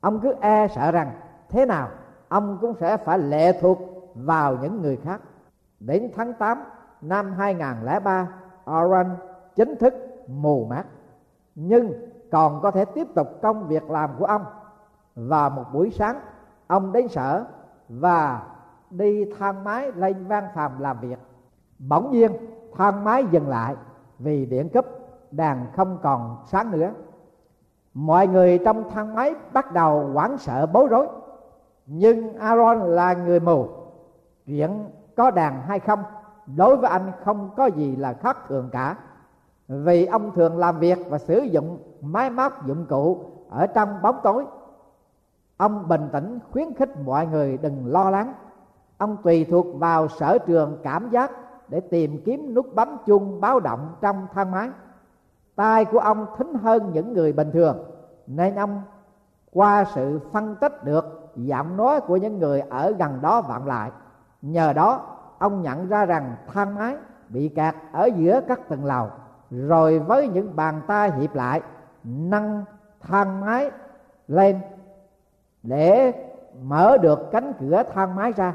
Ông 0.00 0.20
cứ 0.20 0.34
e 0.40 0.68
sợ 0.68 0.90
rằng 0.90 1.12
thế 1.54 1.66
nào, 1.66 1.88
ông 2.28 2.58
cũng 2.60 2.74
sẽ 2.80 2.96
phải 2.96 3.18
lệ 3.18 3.60
thuộc 3.60 3.78
vào 4.14 4.56
những 4.62 4.82
người 4.82 4.96
khác. 4.96 5.20
Đến 5.80 6.10
tháng 6.16 6.32
8 6.32 6.64
năm 7.00 7.32
2003 7.32 8.28
Aaron 8.64 9.06
chính 9.54 9.76
thức 9.76 9.94
mù 10.28 10.64
mắt 10.64 10.84
nhưng 11.54 11.92
còn 12.30 12.60
có 12.62 12.70
thể 12.70 12.84
tiếp 12.84 13.06
tục 13.14 13.28
công 13.42 13.68
việc 13.68 13.90
làm 13.90 14.10
của 14.18 14.24
ông. 14.24 14.44
Và 15.14 15.48
một 15.48 15.64
buổi 15.72 15.90
sáng, 15.90 16.20
ông 16.66 16.92
đến 16.92 17.08
sở 17.08 17.44
và 17.88 18.42
đi 18.90 19.24
thang 19.38 19.64
máy 19.64 19.92
lên 19.92 20.26
văn 20.26 20.48
phòng 20.54 20.72
làm 20.78 21.00
việc. 21.00 21.18
Bỗng 21.78 22.10
nhiên, 22.10 22.32
thang 22.76 23.04
máy 23.04 23.24
dừng 23.30 23.48
lại 23.48 23.76
vì 24.18 24.46
điện 24.46 24.68
cấp 24.68 24.84
đàn 25.30 25.66
không 25.76 25.98
còn 26.02 26.36
sáng 26.46 26.70
nữa. 26.70 26.90
Mọi 27.94 28.26
người 28.26 28.58
trong 28.64 28.90
thang 28.90 29.14
máy 29.14 29.34
bắt 29.52 29.72
đầu 29.72 30.10
hoảng 30.12 30.38
sợ 30.38 30.66
bối 30.66 30.86
rối 30.90 31.08
nhưng 31.86 32.36
Aaron 32.36 32.78
là 32.78 33.14
người 33.14 33.40
mù. 33.40 33.68
Chuyện 34.46 34.84
có 35.16 35.30
đàn 35.30 35.62
hay 35.62 35.80
không, 35.80 36.02
đối 36.56 36.76
với 36.76 36.90
anh 36.90 37.12
không 37.24 37.50
có 37.56 37.66
gì 37.66 37.96
là 37.96 38.12
khác 38.12 38.36
thường 38.48 38.68
cả. 38.72 38.96
Vì 39.68 40.06
ông 40.06 40.30
thường 40.34 40.58
làm 40.58 40.78
việc 40.78 40.98
và 41.08 41.18
sử 41.18 41.38
dụng 41.38 41.78
máy 42.00 42.30
móc 42.30 42.66
dụng 42.66 42.86
cụ 42.88 43.18
ở 43.50 43.66
trong 43.66 44.02
bóng 44.02 44.20
tối. 44.22 44.44
Ông 45.56 45.88
bình 45.88 46.08
tĩnh 46.12 46.38
khuyến 46.52 46.74
khích 46.74 47.00
mọi 47.04 47.26
người 47.26 47.56
đừng 47.56 47.92
lo 47.92 48.10
lắng. 48.10 48.34
Ông 48.98 49.16
tùy 49.22 49.46
thuộc 49.50 49.66
vào 49.78 50.08
sở 50.08 50.38
trường 50.38 50.78
cảm 50.82 51.10
giác 51.10 51.30
để 51.68 51.80
tìm 51.80 52.22
kiếm 52.24 52.54
nút 52.54 52.74
bấm 52.74 52.96
chuông 53.06 53.40
báo 53.40 53.60
động 53.60 53.94
trong 54.00 54.26
thang 54.34 54.50
máy. 54.50 54.70
Tai 55.56 55.84
của 55.84 55.98
ông 55.98 56.26
thính 56.38 56.54
hơn 56.54 56.90
những 56.92 57.12
người 57.12 57.32
bình 57.32 57.50
thường, 57.52 57.84
nên 58.26 58.54
ông 58.54 58.82
qua 59.52 59.84
sự 59.94 60.20
phân 60.32 60.56
tích 60.60 60.84
được 60.84 61.23
giọng 61.36 61.76
nói 61.76 62.00
của 62.00 62.16
những 62.16 62.38
người 62.38 62.60
ở 62.60 62.92
gần 62.98 63.18
đó 63.22 63.40
vọng 63.40 63.66
lại. 63.66 63.90
Nhờ 64.42 64.72
đó, 64.72 65.02
ông 65.38 65.62
nhận 65.62 65.88
ra 65.88 66.06
rằng 66.06 66.36
thang 66.52 66.74
máy 66.74 66.96
bị 67.28 67.48
kẹt 67.48 67.74
ở 67.92 68.06
giữa 68.16 68.40
các 68.48 68.68
tầng 68.68 68.84
lầu, 68.84 69.08
rồi 69.50 69.98
với 69.98 70.28
những 70.28 70.56
bàn 70.56 70.80
tay 70.86 71.12
hiệp 71.12 71.34
lại, 71.34 71.60
nâng 72.04 72.64
thang 73.00 73.40
máy 73.40 73.70
lên 74.28 74.60
để 75.62 76.12
mở 76.62 76.98
được 76.98 77.30
cánh 77.32 77.52
cửa 77.60 77.82
thang 77.94 78.16
máy 78.16 78.32
ra. 78.32 78.54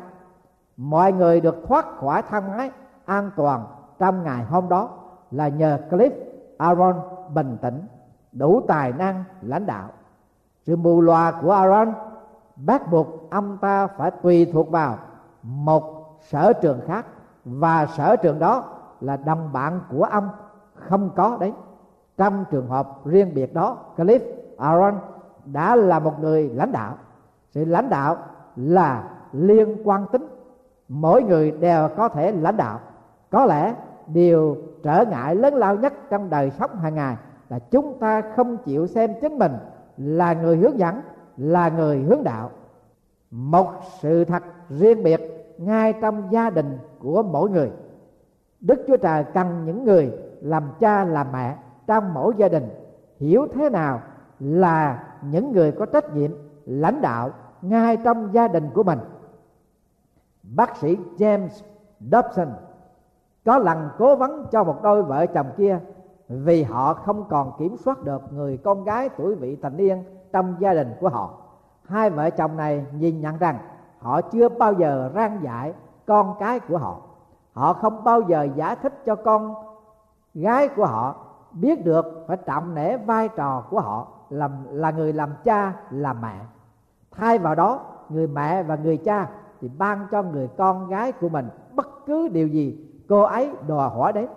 Mọi 0.78 1.12
người 1.14 1.42
được 1.42 1.56
thoát 1.68 1.86
khỏi 1.98 2.22
thang 2.22 2.58
máy 2.58 2.72
an 3.06 3.32
toàn 3.36 3.66
trong 4.00 4.24
ngày 4.24 4.44
hôm 4.44 4.70
đó 4.70 4.90
là 5.32 5.48
nhờ 5.48 5.80
clip 5.90 6.14
Aaron 6.58 6.96
bình 7.34 7.58
tĩnh, 7.62 7.82
đủ 8.32 8.62
tài 8.68 8.92
năng 8.92 9.24
lãnh 9.42 9.66
đạo. 9.66 9.90
Sự 10.66 10.76
mù 10.76 11.02
loà 11.02 11.32
của 11.32 11.52
Aaron 11.52 11.94
bắt 12.66 12.92
buộc 12.92 13.30
ông 13.30 13.58
ta 13.62 13.88
phải 13.88 14.12
tùy 14.12 14.50
thuộc 14.54 14.72
vào 14.72 14.98
một 15.44 16.16
sở 16.20 16.54
trường 16.54 16.80
khác 16.88 17.06
và 17.46 17.86
sở 17.86 18.16
trường 18.16 18.40
đó 18.40 18.64
là 19.02 19.18
đồng 19.18 19.54
bạn 19.54 19.80
của 19.92 20.04
ông 20.04 20.30
không 20.74 21.10
có 21.16 21.38
đấy. 21.40 21.54
Trong 22.18 22.46
trường 22.52 22.68
hợp 22.68 23.06
riêng 23.06 23.34
biệt 23.36 23.54
đó, 23.54 23.78
Cliff 23.98 24.20
Aaron 24.58 24.96
đã 25.46 25.76
là 25.76 26.00
một 26.00 26.20
người 26.20 26.50
lãnh 26.50 26.72
đạo. 26.72 26.96
Sự 27.50 27.66
lãnh 27.66 27.90
đạo 27.90 28.18
là 28.56 29.10
liên 29.32 29.78
quan 29.84 30.06
tính. 30.12 30.28
Mỗi 30.90 31.24
người 31.24 31.52
đều 31.52 31.90
có 31.98 32.10
thể 32.10 32.32
lãnh 32.32 32.58
đạo. 32.58 32.80
Có 33.30 33.46
lẽ 33.46 33.76
điều 34.08 34.58
trở 34.84 35.06
ngại 35.10 35.36
lớn 35.36 35.54
lao 35.54 35.76
nhất 35.76 35.94
trong 36.10 36.30
đời 36.30 36.52
sống 36.52 36.76
hàng 36.76 36.96
ngày 36.96 37.16
là 37.50 37.60
chúng 37.60 38.00
ta 38.00 38.22
không 38.36 38.58
chịu 38.58 38.88
xem 38.88 39.14
chính 39.22 39.40
mình 39.40 39.58
là 39.98 40.34
người 40.34 40.58
hướng 40.58 40.80
dẫn 40.80 41.02
là 41.40 41.70
người 41.70 42.00
hướng 42.00 42.24
đạo. 42.24 42.52
Một 43.32 43.68
sự 44.00 44.26
thật 44.26 44.44
riêng 44.70 45.04
biệt 45.04 45.22
ngay 45.58 45.94
trong 46.02 46.28
gia 46.32 46.50
đình 46.50 46.78
của 47.00 47.24
mỗi 47.24 47.50
người. 47.50 47.72
Đức 48.60 48.84
chúa 48.88 48.98
trời 48.98 49.24
cần 49.34 49.66
những 49.66 49.84
người 49.84 50.12
làm 50.42 50.64
cha 50.80 51.06
làm 51.06 51.32
mẹ 51.32 51.58
trong 51.88 52.14
mỗi 52.14 52.34
gia 52.38 52.48
đình 52.48 52.70
hiểu 53.20 53.48
thế 53.54 53.70
nào 53.70 54.02
là 54.40 55.04
những 55.22 55.52
người 55.52 55.72
có 55.72 55.86
trách 55.86 56.16
nhiệm 56.16 56.32
lãnh 56.66 57.02
đạo 57.02 57.32
ngay 57.62 57.98
trong 57.98 58.34
gia 58.34 58.48
đình 58.48 58.70
của 58.74 58.84
mình. 58.84 59.00
Bác 60.44 60.78
sĩ 60.78 60.98
james 61.18 61.50
dobson 62.00 62.48
có 63.46 63.58
lần 63.58 63.90
cố 63.98 64.16
vấn 64.16 64.46
cho 64.52 64.64
một 64.64 64.84
đôi 64.84 65.04
vợ 65.04 65.26
chồng 65.26 65.48
kia 65.58 65.80
vì 66.28 66.64
họ 66.64 66.94
không 66.94 67.26
còn 67.30 67.52
kiểm 67.60 67.78
soát 67.78 68.04
được 68.04 68.22
người 68.34 68.58
con 68.58 68.84
gái 68.84 69.10
tuổi 69.18 69.36
vị 69.36 69.58
thành 69.62 69.78
niên 69.78 70.04
trong 70.32 70.56
gia 70.60 70.74
đình 70.74 70.94
của 71.00 71.10
họ. 71.10 71.30
Hai 71.84 72.10
vợ 72.10 72.30
chồng 72.30 72.58
này 72.58 72.86
nhìn 72.94 73.22
nhận 73.22 73.38
rằng 73.38 73.58
họ 74.00 74.22
chưa 74.22 74.50
bao 74.50 74.74
giờ 74.74 75.12
rang 75.16 75.40
dạy 75.44 75.74
con 76.06 76.36
cái 76.40 76.60
của 76.60 76.78
họ. 76.78 76.98
Họ 77.54 77.74
không 77.74 78.04
bao 78.04 78.22
giờ 78.22 78.48
giải 78.56 78.76
thích 78.76 79.02
cho 79.06 79.16
con 79.16 79.54
gái 80.34 80.68
của 80.68 80.86
họ, 80.86 81.16
biết 81.52 81.86
được 81.86 82.26
phải 82.28 82.38
trọng 82.38 82.76
nể 82.76 82.98
vai 82.98 83.30
trò 83.30 83.64
của 83.70 83.80
họ, 83.80 84.08
làm, 84.30 84.52
là 84.70 84.92
người 84.92 85.14
làm 85.14 85.34
cha 85.44 85.74
làm 85.90 86.22
mẹ. 86.22 86.40
Thay 87.12 87.38
vào 87.38 87.56
đó, 87.56 87.80
người 88.10 88.28
mẹ 88.28 88.64
và 88.64 88.76
người 88.76 88.98
cha 88.98 89.30
thì 89.62 89.70
ban 89.78 90.08
cho 90.12 90.24
người 90.24 90.48
con 90.58 90.88
gái 90.88 91.12
của 91.12 91.30
mình 91.30 91.50
bất 91.76 92.06
cứ 92.06 92.28
điều 92.28 92.48
gì 92.48 92.86
cô 93.10 93.22
ấy 93.22 93.52
đòi 93.68 93.90
hỏi 93.90 94.14
đến. 94.14 94.28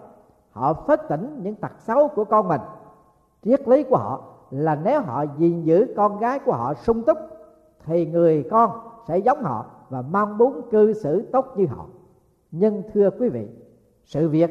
Họ 0.53 0.73
phất 0.75 1.09
tỉnh 1.09 1.41
những 1.43 1.55
tật 1.55 1.73
xấu 1.79 2.09
của 2.09 2.25
con 2.25 2.49
mình, 2.49 2.61
triết 3.43 3.69
lý 3.69 3.83
của 3.83 3.97
họ 3.97 4.21
là 4.53 4.75
nếu 4.75 5.01
họ 5.01 5.25
gìn 5.39 5.63
giữ 5.63 5.95
con 5.97 6.19
gái 6.19 6.39
của 6.39 6.53
họ 6.53 6.75
sung 6.75 7.03
túc, 7.03 7.19
thì 7.85 8.07
người 8.07 8.49
con 8.51 8.71
sẽ 9.09 9.19
giống 9.19 9.43
họ 9.43 9.67
và 9.89 10.03
mong 10.03 10.39
muốn 10.39 10.71
cư 10.71 10.93
xử 10.93 11.23
tốt 11.33 11.47
như 11.57 11.67
họ. 11.67 11.87
Nhưng 12.51 12.83
thưa 12.95 13.11
quý 13.11 13.29
vị, 13.29 13.49
sự 14.05 14.29
việc 14.29 14.51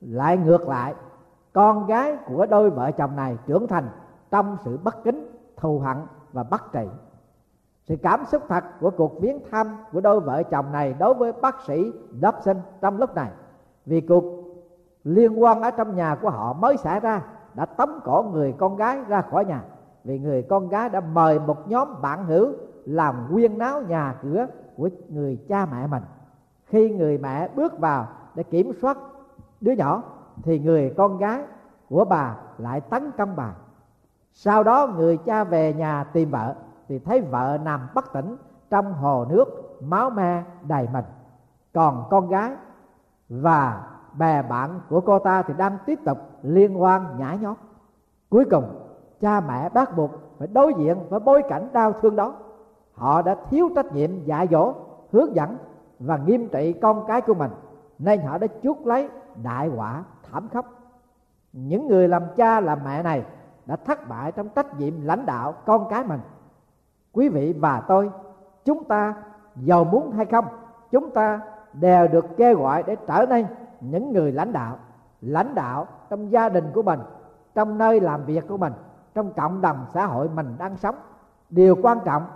lại 0.00 0.36
ngược 0.36 0.68
lại. 0.68 0.94
Con 1.52 1.86
gái 1.86 2.16
của 2.26 2.46
đôi 2.46 2.70
vợ 2.70 2.90
chồng 2.90 3.16
này 3.16 3.36
trưởng 3.46 3.66
thành 3.66 3.88
trong 4.30 4.56
sự 4.64 4.78
bất 4.84 5.04
kính, 5.04 5.32
thù 5.56 5.78
hận 5.78 5.96
và 6.32 6.42
bắt 6.42 6.64
trị 6.72 6.88
sự 7.88 7.96
cảm 8.02 8.24
xúc 8.24 8.42
thật 8.48 8.64
của 8.80 8.90
cuộc 8.90 9.20
viếng 9.20 9.38
thăm 9.50 9.76
của 9.92 10.00
đôi 10.00 10.20
vợ 10.20 10.42
chồng 10.42 10.72
này 10.72 10.94
đối 10.98 11.14
với 11.14 11.32
bác 11.32 11.56
sĩ 11.66 11.92
Dobson 12.22 12.56
trong 12.80 12.98
lúc 12.98 13.14
này, 13.14 13.30
vì 13.86 14.00
cuộc 14.00 14.24
liên 15.04 15.42
quan 15.42 15.62
ở 15.62 15.70
trong 15.70 15.96
nhà 15.96 16.14
của 16.22 16.30
họ 16.30 16.52
mới 16.52 16.76
xảy 16.76 17.00
ra 17.00 17.22
đã 17.58 17.64
tống 17.64 18.00
cổ 18.04 18.22
người 18.32 18.54
con 18.58 18.76
gái 18.76 19.00
ra 19.08 19.22
khỏi 19.22 19.44
nhà. 19.44 19.62
Vì 20.04 20.18
người 20.18 20.42
con 20.42 20.68
gái 20.68 20.88
đã 20.88 21.00
mời 21.00 21.38
một 21.38 21.68
nhóm 21.68 22.02
bạn 22.02 22.24
hữu 22.24 22.52
làm 22.84 23.28
quyên 23.32 23.58
náo 23.58 23.82
nhà 23.82 24.14
cửa 24.22 24.46
của 24.76 24.88
người 25.08 25.38
cha 25.48 25.66
mẹ 25.66 25.86
mình. 25.86 26.02
Khi 26.64 26.90
người 26.90 27.18
mẹ 27.18 27.48
bước 27.48 27.78
vào 27.78 28.06
để 28.34 28.42
kiểm 28.42 28.72
soát 28.82 28.98
đứa 29.60 29.72
nhỏ, 29.72 30.02
thì 30.42 30.58
người 30.58 30.94
con 30.96 31.18
gái 31.18 31.42
của 31.88 32.04
bà 32.04 32.36
lại 32.58 32.80
tấn 32.80 33.10
công 33.18 33.36
bà. 33.36 33.54
Sau 34.32 34.62
đó 34.62 34.86
người 34.96 35.16
cha 35.16 35.44
về 35.44 35.74
nhà 35.74 36.04
tìm 36.04 36.30
vợ, 36.30 36.54
thì 36.88 36.98
thấy 36.98 37.20
vợ 37.20 37.58
nằm 37.64 37.80
bất 37.94 38.12
tỉnh 38.12 38.36
trong 38.70 38.92
hồ 38.92 39.26
nước 39.30 39.44
máu 39.80 40.10
me 40.10 40.42
đầy 40.62 40.88
mình. 40.92 41.04
Còn 41.74 42.04
con 42.10 42.28
gái 42.28 42.52
và 43.28 43.82
bè 44.18 44.42
bạn 44.42 44.80
của 44.88 45.00
cô 45.00 45.18
ta 45.18 45.42
thì 45.42 45.54
đang 45.56 45.78
tiếp 45.86 45.98
tục 46.04 46.18
liên 46.42 46.82
quan 46.82 47.18
nhảy 47.18 47.38
nhót. 47.38 47.56
Cuối 48.30 48.44
cùng, 48.50 48.64
cha 49.20 49.40
mẹ 49.40 49.68
bắt 49.68 49.96
buộc 49.96 50.10
phải 50.38 50.48
đối 50.48 50.74
diện 50.74 50.96
với 51.08 51.20
bối 51.20 51.42
cảnh 51.48 51.68
đau 51.72 51.92
thương 51.92 52.16
đó. 52.16 52.34
Họ 52.94 53.22
đã 53.22 53.36
thiếu 53.50 53.68
trách 53.76 53.92
nhiệm 53.92 54.24
dạy 54.24 54.48
dỗ, 54.50 54.74
hướng 55.12 55.34
dẫn 55.34 55.56
và 55.98 56.16
nghiêm 56.16 56.48
trị 56.48 56.72
con 56.72 57.04
cái 57.06 57.20
của 57.20 57.34
mình, 57.34 57.50
nên 57.98 58.20
họ 58.20 58.38
đã 58.38 58.46
chuốc 58.62 58.86
lấy 58.86 59.08
đại 59.42 59.70
quả 59.76 60.04
thảm 60.30 60.48
khốc. 60.52 60.66
Những 61.52 61.88
người 61.88 62.08
làm 62.08 62.22
cha 62.36 62.60
làm 62.60 62.78
mẹ 62.84 63.02
này 63.02 63.24
đã 63.66 63.76
thất 63.76 64.08
bại 64.08 64.32
trong 64.32 64.48
trách 64.48 64.78
nhiệm 64.78 65.04
lãnh 65.04 65.26
đạo 65.26 65.54
con 65.66 65.88
cái 65.90 66.04
mình. 66.04 66.20
Quý 67.12 67.28
vị 67.28 67.54
và 67.60 67.82
tôi, 67.88 68.10
chúng 68.64 68.84
ta 68.84 69.14
giàu 69.56 69.84
muốn 69.84 70.10
hay 70.10 70.26
không, 70.26 70.44
chúng 70.90 71.10
ta 71.10 71.40
đều 71.72 72.08
được 72.08 72.26
kêu 72.36 72.58
gọi 72.58 72.82
để 72.82 72.96
trở 73.06 73.26
nên 73.28 73.46
những 73.80 74.12
người 74.12 74.32
lãnh 74.32 74.52
đạo 74.52 74.78
lãnh 75.20 75.54
đạo 75.54 75.86
trong 76.10 76.32
gia 76.32 76.48
đình 76.48 76.70
của 76.74 76.82
mình, 76.82 77.00
trong 77.54 77.78
nơi 77.78 78.00
làm 78.00 78.24
việc 78.24 78.48
của 78.48 78.56
mình, 78.56 78.72
trong 79.14 79.32
cộng 79.32 79.60
đồng 79.60 79.86
xã 79.94 80.06
hội 80.06 80.28
mình 80.28 80.54
đang 80.58 80.76
sống. 80.76 80.94
Điều 81.50 81.76
quan 81.82 81.98
trọng 82.04 82.26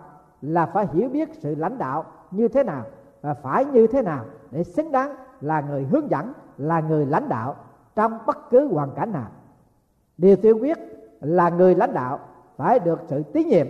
là 0.42 0.66
phải 0.66 0.86
hiểu 0.92 1.08
biết 1.08 1.34
sự 1.34 1.54
lãnh 1.54 1.78
đạo 1.78 2.04
như 2.30 2.48
thế 2.48 2.64
nào 2.64 2.84
và 3.20 3.34
phải 3.34 3.64
như 3.64 3.86
thế 3.86 4.02
nào 4.02 4.24
để 4.50 4.64
xứng 4.64 4.92
đáng 4.92 5.14
là 5.40 5.60
người 5.60 5.84
hướng 5.84 6.10
dẫn, 6.10 6.32
là 6.58 6.80
người 6.80 7.06
lãnh 7.06 7.28
đạo 7.28 7.56
trong 7.94 8.18
bất 8.26 8.50
cứ 8.50 8.68
hoàn 8.68 8.90
cảnh 8.90 9.12
nào. 9.12 9.30
Điều 10.18 10.36
tiên 10.36 10.62
quyết 10.62 10.78
là 11.20 11.48
người 11.48 11.74
lãnh 11.74 11.94
đạo 11.94 12.18
phải 12.56 12.78
được 12.78 13.00
sự 13.06 13.22
tín 13.22 13.48
nhiệm. 13.48 13.66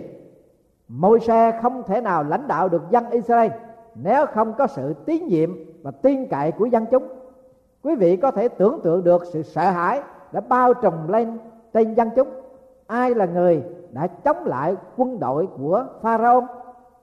Môi 0.87 1.19
xe 1.19 1.59
không 1.61 1.83
thể 1.83 2.01
nào 2.01 2.23
lãnh 2.23 2.47
đạo 2.47 2.69
được 2.69 2.83
dân 2.89 3.09
Israel 3.09 3.51
nếu 3.95 4.25
không 4.25 4.53
có 4.53 4.67
sự 4.67 4.93
tín 5.05 5.27
nhiệm 5.27 5.49
và 5.83 5.91
tin 5.91 6.27
cậy 6.29 6.51
của 6.51 6.65
dân 6.65 6.85
chúng 6.91 7.22
quý 7.83 7.95
vị 7.95 8.17
có 8.17 8.31
thể 8.31 8.47
tưởng 8.47 8.79
tượng 8.83 9.03
được 9.03 9.25
sự 9.25 9.43
sợ 9.43 9.71
hãi 9.71 10.01
đã 10.31 10.41
bao 10.41 10.73
trùm 10.73 11.07
lên 11.07 11.37
trên 11.73 11.93
dân 11.93 12.09
chúng. 12.15 12.27
Ai 12.87 13.15
là 13.15 13.25
người 13.25 13.63
đã 13.91 14.07
chống 14.07 14.45
lại 14.45 14.75
quân 14.97 15.19
đội 15.19 15.47
của 15.57 15.85
pharaoh, 16.01 16.43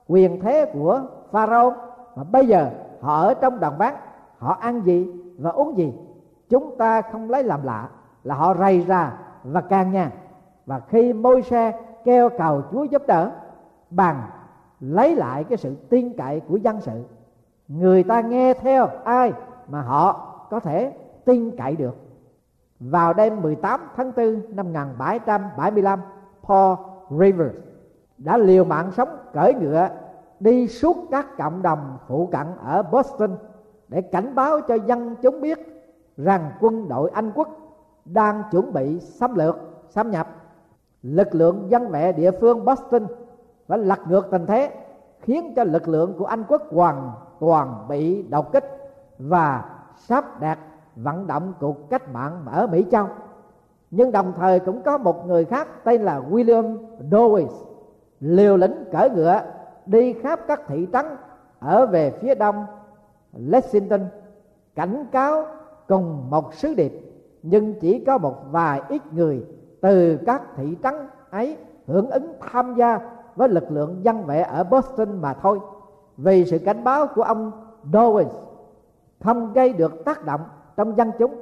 quyền 0.09 0.41
thế 0.41 0.71
của 0.73 1.03
pharaoh? 1.31 1.75
Và 2.15 2.25
bây 2.33 2.47
giờ 2.47 2.71
họ 3.01 3.23
ở 3.23 3.35
trong 3.35 3.61
đồng 3.61 3.79
ván, 3.79 3.95
họ 4.39 4.53
ăn 4.61 4.81
gì 4.85 5.13
và 5.39 5.51
uống 5.51 5.77
gì? 5.77 5.95
Chúng 6.49 6.77
ta 6.79 7.03
không 7.03 7.31
lấy 7.31 7.43
làm 7.43 7.63
lạ 7.63 7.89
là 8.25 8.35
họ 8.35 8.55
rầy 8.55 8.81
ra 8.81 9.13
và 9.45 9.61
càng 9.61 9.93
nhà 9.93 10.13
và 10.67 10.81
khi 10.89 11.13
môi 11.13 11.43
xe 11.43 11.81
kêu 12.05 12.29
cầu 12.39 12.63
chúa 12.73 12.85
giúp 12.85 13.03
đỡ, 13.07 13.31
bằng 13.91 14.23
lấy 14.81 15.17
lại 15.17 15.45
cái 15.45 15.59
sự 15.59 15.75
tin 15.75 16.13
cậy 16.17 16.41
của 16.41 16.57
dân 16.57 16.81
sự, 16.81 17.05
người 17.69 18.03
ta 18.03 18.21
nghe 18.21 18.55
theo 18.55 18.89
ai 19.05 19.33
mà 19.69 19.83
họ 19.83 20.30
có 20.51 20.61
thể 20.61 20.95
tin 21.25 21.57
cậy 21.57 21.77
được 21.77 21.97
vào 22.81 23.13
đêm 23.13 23.43
18 23.43 23.81
tháng 23.97 24.13
4 24.17 24.43
năm 24.57 24.73
1775 24.73 26.01
Paul 26.49 26.77
Rivers 27.11 27.57
đã 28.19 28.37
liều 28.37 28.65
mạng 28.65 28.91
sống 28.97 29.09
cởi 29.33 29.55
ngựa 29.55 29.89
đi 30.41 30.69
suốt 30.69 30.97
các 31.11 31.27
cộng 31.39 31.63
đồng 31.63 31.99
phụ 32.07 32.29
cận 32.33 32.47
ở 32.65 32.83
Boston 32.83 33.37
để 33.89 34.01
cảnh 34.01 34.35
báo 34.35 34.61
cho 34.61 34.75
dân 34.75 35.17
chúng 35.23 35.41
biết 35.41 35.59
rằng 36.17 36.51
quân 36.61 36.89
đội 36.89 37.11
Anh 37.11 37.33
quốc 37.35 37.49
đang 38.05 38.43
chuẩn 38.51 38.73
bị 38.73 39.01
xâm 39.01 39.35
lược, 39.35 39.57
xâm 39.89 40.11
nhập. 40.11 40.29
Lực 41.03 41.35
lượng 41.35 41.67
dân 41.71 41.89
vệ 41.89 42.13
địa 42.13 42.31
phương 42.41 42.65
Boston 42.65 43.07
phải 43.67 43.79
lật 43.79 43.99
ngược 44.09 44.31
tình 44.31 44.47
thế 44.47 44.71
khiến 45.21 45.53
cho 45.57 45.65
lực 45.65 45.89
lượng 45.89 46.15
của 46.19 46.25
Anh 46.25 46.45
quốc 46.49 46.63
hoàn 46.71 47.13
toàn 47.41 47.87
bị 47.89 48.23
đột 48.23 48.53
kích 48.53 48.65
và 49.19 49.65
sắp 50.09 50.41
đạt 50.41 50.59
vận 50.97 51.27
động 51.27 51.53
cuộc 51.61 51.91
cách 51.91 52.13
mạng 52.13 52.43
ở 52.47 52.67
Mỹ 52.67 52.85
Châu. 52.91 53.07
Nhưng 53.91 54.13
đồng 54.13 54.33
thời 54.37 54.61
cũng 54.61 54.83
có 54.83 54.99
một 54.99 55.27
người 55.27 55.45
khác 55.45 55.69
tên 55.85 56.03
là 56.03 56.21
William 56.31 56.79
Dawes 57.11 57.49
liều 58.21 58.57
lĩnh 58.57 58.85
cởi 58.93 59.11
ngựa 59.11 59.41
đi 59.87 60.13
khắp 60.13 60.41
các 60.47 60.61
thị 60.67 60.89
trấn 60.93 61.07
ở 61.59 61.87
về 61.87 62.11
phía 62.11 62.35
đông 62.35 62.67
Lexington, 63.33 64.01
cảnh 64.75 65.07
cáo 65.13 65.45
cùng 65.89 66.31
một 66.31 66.55
sứ 66.55 66.75
điệp, 66.75 66.93
nhưng 67.43 67.81
chỉ 67.81 68.05
có 68.05 68.19
một 68.19 68.35
vài 68.51 68.83
ít 68.89 69.03
người 69.13 69.47
từ 69.81 70.19
các 70.27 70.43
thị 70.57 70.77
trấn 70.83 70.95
ấy 71.31 71.57
hưởng 71.87 72.11
ứng 72.11 72.33
tham 72.41 72.75
gia 72.75 73.01
với 73.37 73.49
lực 73.49 73.71
lượng 73.71 74.01
dân 74.03 74.27
vệ 74.27 74.41
ở 74.41 74.65
Boston 74.65 75.21
mà 75.21 75.35
thôi 75.35 75.61
vì 76.17 76.45
sự 76.45 76.59
cảnh 76.59 76.85
báo 76.85 77.07
của 77.15 77.23
ông 77.23 77.53
Dawes 77.93 78.29
không 79.21 79.53
gây 79.53 79.73
được 79.73 80.05
tác 80.05 80.25
động 80.25 80.41
trong 80.77 80.97
dân 80.97 81.11
chúng. 81.19 81.35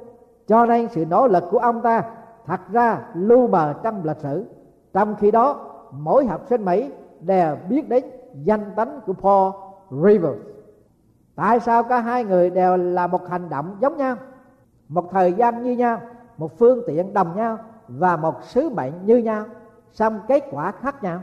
Cho 0.47 0.65
nên 0.65 0.87
sự 0.89 1.05
nỗ 1.05 1.27
lực 1.27 1.43
của 1.51 1.59
ông 1.59 1.81
ta 1.81 2.03
thật 2.45 2.59
ra 2.71 3.01
lưu 3.13 3.47
mờ 3.47 3.73
trong 3.83 4.03
lịch 4.03 4.17
sử. 4.17 4.45
Trong 4.93 5.15
khi 5.15 5.31
đó, 5.31 5.75
mỗi 5.91 6.25
học 6.25 6.41
sinh 6.49 6.65
Mỹ 6.65 6.91
đều 7.19 7.57
biết 7.69 7.89
đến 7.89 8.03
danh 8.43 8.71
tánh 8.75 9.01
của 9.05 9.13
Paul 9.13 9.53
Rivers. 10.03 10.41
Tại 11.35 11.59
sao 11.59 11.83
cả 11.83 11.99
hai 11.99 12.23
người 12.23 12.49
đều 12.49 12.77
là 12.77 13.07
một 13.07 13.27
hành 13.29 13.49
động 13.49 13.77
giống 13.79 13.97
nhau? 13.97 14.15
Một 14.87 15.11
thời 15.11 15.33
gian 15.33 15.63
như 15.63 15.71
nhau, 15.71 16.01
một 16.37 16.57
phương 16.57 16.81
tiện 16.87 17.13
đồng 17.13 17.35
nhau 17.35 17.57
và 17.87 18.17
một 18.17 18.43
sứ 18.43 18.69
mệnh 18.69 19.05
như 19.05 19.17
nhau, 19.17 19.45
song 19.91 20.19
kết 20.27 20.43
quả 20.51 20.71
khác 20.71 21.03
nhau. 21.03 21.19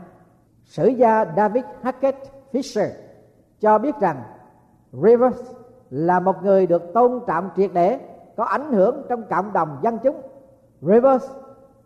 Sử 0.65 0.87
gia 0.87 1.25
David 1.37 1.63
Hackett 1.81 2.17
Fisher 2.51 2.89
cho 3.59 3.77
biết 3.77 3.95
rằng 3.99 4.23
Rivers 4.91 5.51
là 5.89 6.19
một 6.19 6.43
người 6.43 6.67
được 6.67 6.93
tôn 6.93 7.19
trọng 7.27 7.49
triệt 7.57 7.71
để, 7.73 7.99
có 8.37 8.43
ảnh 8.43 8.73
hưởng 8.73 9.03
trong 9.09 9.23
cộng 9.29 9.53
đồng 9.53 9.77
dân 9.81 9.97
chúng. 10.03 10.15
Rivers 10.81 11.31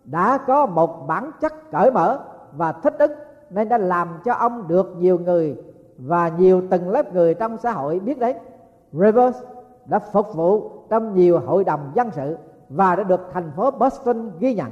đã 0.03 0.37
có 0.47 0.65
một 0.65 1.07
bản 1.07 1.31
chất 1.41 1.71
cởi 1.71 1.91
mở 1.91 2.19
và 2.51 2.71
thích 2.71 2.95
ứng, 2.99 3.11
nên 3.49 3.69
đã 3.69 3.77
làm 3.77 4.07
cho 4.25 4.33
ông 4.33 4.67
được 4.67 4.95
nhiều 4.97 5.19
người 5.19 5.57
và 5.97 6.27
nhiều 6.27 6.61
tầng 6.69 6.89
lớp 6.89 7.13
người 7.13 7.33
trong 7.33 7.57
xã 7.57 7.71
hội 7.71 7.99
biết 7.99 8.19
đến. 8.19 8.37
Rivers 8.91 9.37
đã 9.85 9.99
phục 9.99 10.35
vụ 10.35 10.69
trong 10.89 11.15
nhiều 11.15 11.39
hội 11.39 11.63
đồng 11.63 11.91
dân 11.95 12.11
sự 12.11 12.37
và 12.69 12.95
đã 12.95 13.03
được 13.03 13.21
thành 13.33 13.51
phố 13.55 13.71
Boston 13.71 14.31
ghi 14.39 14.53
nhận. 14.53 14.71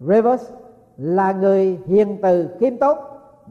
Rivers 0.00 0.50
là 0.96 1.32
người 1.32 1.78
hiền 1.86 2.18
từ, 2.22 2.48
khiêm 2.60 2.76
tốn. 2.76 2.98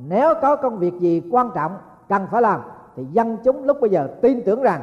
Nếu 0.07 0.33
có 0.41 0.55
công 0.55 0.77
việc 0.77 0.93
gì 0.99 1.21
quan 1.31 1.49
trọng 1.55 1.71
cần 2.09 2.21
phải 2.31 2.41
làm, 2.41 2.61
thì 2.95 3.05
dân 3.11 3.37
chúng 3.43 3.63
lúc 3.63 3.77
bây 3.81 3.89
giờ 3.89 4.07
tin 4.21 4.41
tưởng 4.45 4.61
rằng 4.61 4.81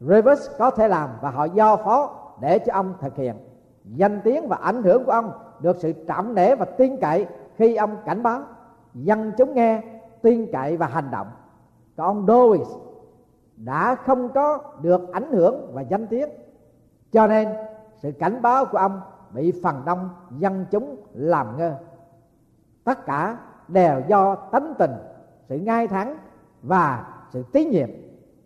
Rivers 0.00 0.50
có 0.58 0.70
thể 0.70 0.88
làm 0.88 1.10
và 1.20 1.30
họ 1.30 1.44
do 1.44 1.76
phó 1.76 2.10
để 2.40 2.58
cho 2.58 2.72
ông 2.72 2.94
thực 3.00 3.16
hiện. 3.16 3.36
Danh 3.84 4.20
tiếng 4.24 4.48
và 4.48 4.56
ảnh 4.56 4.82
hưởng 4.82 5.04
của 5.04 5.12
ông 5.12 5.32
được 5.60 5.76
sự 5.80 5.92
trọng 5.92 6.34
nể 6.34 6.54
và 6.54 6.64
tin 6.64 6.96
cậy 6.96 7.26
khi 7.56 7.76
ông 7.76 7.96
cảnh 8.04 8.22
báo. 8.22 8.42
Dân 8.94 9.32
chúng 9.38 9.54
nghe, 9.54 9.82
tin 10.22 10.52
cậy 10.52 10.76
và 10.76 10.86
hành 10.86 11.10
động. 11.10 11.26
Còn 11.96 12.06
ông 12.06 12.26
Dowes 12.26 12.78
đã 13.56 13.94
không 13.94 14.28
có 14.28 14.58
được 14.82 15.12
ảnh 15.12 15.32
hưởng 15.32 15.70
và 15.72 15.82
danh 15.82 16.06
tiếng. 16.06 16.28
Cho 17.12 17.26
nên, 17.26 17.48
sự 17.96 18.12
cảnh 18.18 18.42
báo 18.42 18.64
của 18.64 18.78
ông 18.78 19.00
bị 19.30 19.52
phần 19.62 19.82
đông 19.84 20.08
dân 20.38 20.66
chúng 20.70 20.96
làm 21.12 21.58
ngơ. 21.58 21.74
Tất 22.84 23.06
cả 23.06 23.38
đều 23.68 24.02
do 24.08 24.34
tánh 24.34 24.74
tình, 24.78 24.92
sự 25.48 25.56
ngay 25.56 25.88
thẳng 25.88 26.18
và 26.62 27.06
sự 27.32 27.42
tín 27.52 27.70
nhiệm. 27.70 27.88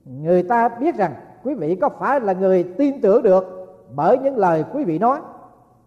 Người 0.04 0.42
ta 0.42 0.68
biết 0.68 0.96
rằng 0.96 1.14
quý 1.44 1.54
vị 1.54 1.74
có 1.80 1.88
phải 1.88 2.20
là 2.20 2.32
người 2.32 2.64
tin 2.78 3.00
tưởng 3.00 3.22
được 3.22 3.44
bởi 3.94 4.18
những 4.18 4.36
lời 4.36 4.64
quý 4.72 4.84
vị 4.84 4.98
nói? 4.98 5.20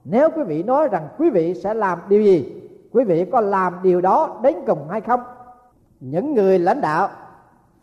Nếu 0.04 0.30
quý 0.30 0.44
vị 0.44 0.64
nói 0.64 0.88
rằng 0.88 1.08
quý 1.18 1.30
vị 1.30 1.54
sẽ 1.54 1.74
làm 1.74 2.00
điều 2.08 2.22
gì? 2.22 2.70
Quý 2.92 3.04
vị 3.04 3.26
có 3.32 3.42
làm 3.42 3.74
điều 3.84 4.02
đó 4.02 4.40
đến 4.44 4.56
cùng 4.68 4.88
hay 4.90 5.02
không? 5.02 5.24
Những 6.00 6.34
người 6.34 6.60
lãnh 6.60 6.82
đạo 6.82 7.10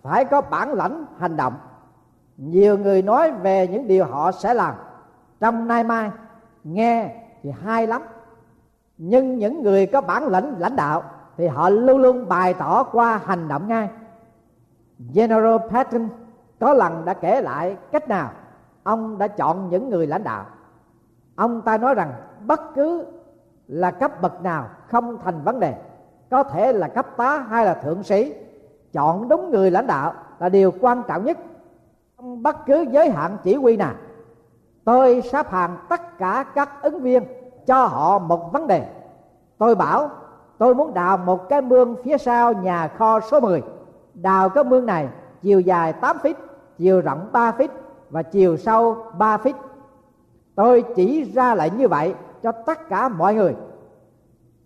phải 0.02 0.24
có 0.24 0.40
bản 0.40 0.72
lãnh 0.72 1.04
hành 1.18 1.36
động. 1.36 1.54
Nhiều 2.36 2.78
người 2.78 3.02
nói 3.02 3.32
về 3.32 3.68
những 3.68 3.86
điều 3.86 4.04
họ 4.04 4.32
sẽ 4.32 4.54
làm. 4.54 4.74
Trong 5.40 5.68
nay 5.68 5.84
mai, 5.84 6.10
nghe 6.64 7.14
thì 7.42 7.50
hay 7.64 7.86
lắm. 7.86 8.02
Nhưng 8.98 9.38
những 9.38 9.62
người 9.62 9.86
có 9.86 10.00
bản 10.00 10.26
lĩnh 10.26 10.54
lãnh 10.58 10.76
đạo 10.76 11.02
thì 11.36 11.46
họ 11.46 11.68
luôn 11.70 11.98
luôn 11.98 12.28
bày 12.28 12.54
tỏ 12.54 12.82
qua 12.82 13.20
hành 13.24 13.48
động 13.48 13.68
ngay. 13.68 13.88
General 15.14 15.56
Patton 15.70 16.08
có 16.60 16.74
lần 16.74 17.04
đã 17.04 17.14
kể 17.14 17.40
lại 17.40 17.76
cách 17.92 18.08
nào 18.08 18.30
ông 18.82 19.18
đã 19.18 19.28
chọn 19.28 19.68
những 19.70 19.90
người 19.90 20.06
lãnh 20.06 20.24
đạo. 20.24 20.44
Ông 21.36 21.60
ta 21.60 21.78
nói 21.78 21.94
rằng 21.94 22.12
bất 22.46 22.60
cứ 22.74 23.06
là 23.66 23.90
cấp 23.90 24.22
bậc 24.22 24.42
nào 24.42 24.68
không 24.88 25.18
thành 25.18 25.42
vấn 25.44 25.60
đề. 25.60 25.74
Có 26.30 26.42
thể 26.42 26.72
là 26.72 26.88
cấp 26.88 27.06
tá 27.16 27.38
hay 27.48 27.64
là 27.64 27.74
thượng 27.74 28.02
sĩ, 28.02 28.34
chọn 28.92 29.28
đúng 29.28 29.50
người 29.50 29.70
lãnh 29.70 29.86
đạo 29.86 30.12
là 30.38 30.48
điều 30.48 30.72
quan 30.80 31.02
trọng 31.08 31.24
nhất. 31.24 31.38
Trong 32.18 32.42
bất 32.42 32.66
cứ 32.66 32.86
giới 32.90 33.10
hạn 33.10 33.36
chỉ 33.42 33.54
huy 33.54 33.76
nào, 33.76 33.94
tôi 34.84 35.22
sắp 35.32 35.50
hàng 35.50 35.76
tất 35.88 36.18
cả 36.18 36.44
các 36.54 36.82
ứng 36.82 37.00
viên 37.00 37.24
cho 37.66 37.86
họ 37.86 38.18
một 38.18 38.52
vấn 38.52 38.66
đề. 38.66 38.86
Tôi 39.58 39.74
bảo, 39.74 40.10
tôi 40.58 40.74
muốn 40.74 40.94
đào 40.94 41.16
một 41.16 41.48
cái 41.48 41.60
mương 41.60 41.96
phía 42.04 42.18
sau 42.18 42.52
nhà 42.52 42.88
kho 42.88 43.20
số 43.20 43.40
10 43.40 43.62
đào 44.14 44.48
cái 44.48 44.64
mương 44.64 44.86
này 44.86 45.08
chiều 45.42 45.60
dài 45.60 45.92
8 45.92 46.16
feet 46.22 46.34
chiều 46.80 47.00
rộng 47.00 47.28
3 47.32 47.52
feet 47.58 47.68
và 48.10 48.22
chiều 48.22 48.56
sâu 48.56 48.96
3 49.18 49.36
feet. 49.36 49.52
Tôi 50.54 50.84
chỉ 50.96 51.32
ra 51.32 51.54
lệnh 51.54 51.76
như 51.76 51.88
vậy 51.88 52.14
cho 52.42 52.52
tất 52.52 52.88
cả 52.88 53.08
mọi 53.08 53.34
người. 53.34 53.56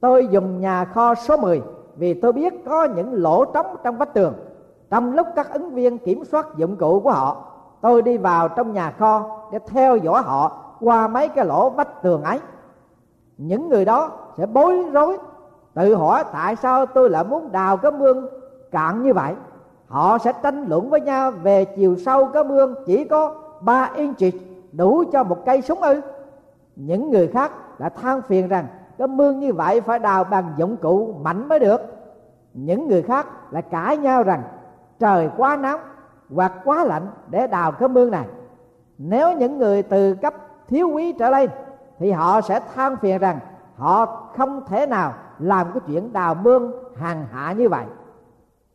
Tôi 0.00 0.26
dùng 0.30 0.60
nhà 0.60 0.84
kho 0.84 1.14
số 1.14 1.36
10 1.36 1.62
vì 1.96 2.14
tôi 2.14 2.32
biết 2.32 2.64
có 2.66 2.84
những 2.84 3.12
lỗ 3.12 3.44
trống 3.44 3.66
trong 3.84 3.98
vách 3.98 4.14
tường. 4.14 4.34
Trong 4.90 5.14
lúc 5.14 5.26
các 5.36 5.52
ứng 5.52 5.70
viên 5.70 5.98
kiểm 5.98 6.24
soát 6.24 6.46
dụng 6.56 6.76
cụ 6.76 7.00
của 7.00 7.12
họ, 7.12 7.44
tôi 7.80 8.02
đi 8.02 8.18
vào 8.18 8.48
trong 8.48 8.72
nhà 8.72 8.90
kho 8.90 9.40
để 9.52 9.58
theo 9.66 9.96
dõi 9.96 10.22
họ 10.22 10.62
qua 10.80 11.08
mấy 11.08 11.28
cái 11.28 11.44
lỗ 11.44 11.70
vách 11.70 12.02
tường 12.02 12.22
ấy. 12.22 12.40
Những 13.38 13.68
người 13.68 13.84
đó 13.84 14.10
sẽ 14.36 14.46
bối 14.46 14.84
rối, 14.92 15.18
tự 15.74 15.94
hỏi 15.94 16.24
tại 16.32 16.56
sao 16.56 16.86
tôi 16.86 17.10
lại 17.10 17.24
muốn 17.24 17.52
đào 17.52 17.76
cái 17.76 17.92
mương 17.92 18.28
cạn 18.70 19.02
như 19.02 19.14
vậy 19.14 19.34
họ 19.88 20.18
sẽ 20.18 20.32
tranh 20.42 20.64
luận 20.68 20.90
với 20.90 21.00
nhau 21.00 21.30
về 21.30 21.64
chiều 21.64 21.96
sâu 21.96 22.26
cái 22.26 22.44
mương 22.44 22.74
chỉ 22.86 23.04
có 23.04 23.34
3 23.60 23.90
inch 23.94 24.34
đủ 24.72 25.04
cho 25.12 25.22
một 25.22 25.46
cây 25.46 25.62
súng 25.62 25.82
ư. 25.82 26.00
Những 26.76 27.10
người 27.10 27.28
khác 27.28 27.52
đã 27.78 27.88
than 27.88 28.22
phiền 28.22 28.48
rằng 28.48 28.66
cái 28.98 29.08
mương 29.08 29.40
như 29.40 29.52
vậy 29.52 29.80
phải 29.80 29.98
đào 29.98 30.24
bằng 30.24 30.52
dụng 30.56 30.76
cụ 30.76 31.14
mạnh 31.22 31.48
mới 31.48 31.58
được. 31.58 31.80
Những 32.54 32.88
người 32.88 33.02
khác 33.02 33.26
lại 33.50 33.62
cãi 33.62 33.96
nhau 33.96 34.22
rằng 34.22 34.42
trời 34.98 35.30
quá 35.36 35.56
nóng 35.56 35.80
hoặc 36.34 36.52
quá 36.64 36.84
lạnh 36.84 37.06
để 37.30 37.46
đào 37.46 37.72
cái 37.72 37.88
mương 37.88 38.10
này. 38.10 38.26
Nếu 38.98 39.32
những 39.32 39.58
người 39.58 39.82
từ 39.82 40.14
cấp 40.14 40.34
thiếu 40.68 40.90
quý 40.94 41.12
trở 41.12 41.30
lên 41.30 41.50
thì 41.98 42.10
họ 42.10 42.40
sẽ 42.40 42.60
than 42.74 42.96
phiền 42.96 43.18
rằng 43.18 43.38
họ 43.76 44.06
không 44.36 44.64
thể 44.66 44.86
nào 44.86 45.12
làm 45.38 45.66
cái 45.72 45.80
chuyện 45.86 46.12
đào 46.12 46.34
mương 46.34 46.72
hàng 46.96 47.26
hạ 47.32 47.52
như 47.52 47.68
vậy 47.68 47.84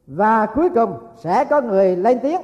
và 0.10 0.46
cuối 0.46 0.70
cùng 0.70 0.98
sẽ 1.16 1.46
có 1.46 1.62
người 1.62 1.96
lên 1.96 2.20
tiếng. 2.20 2.42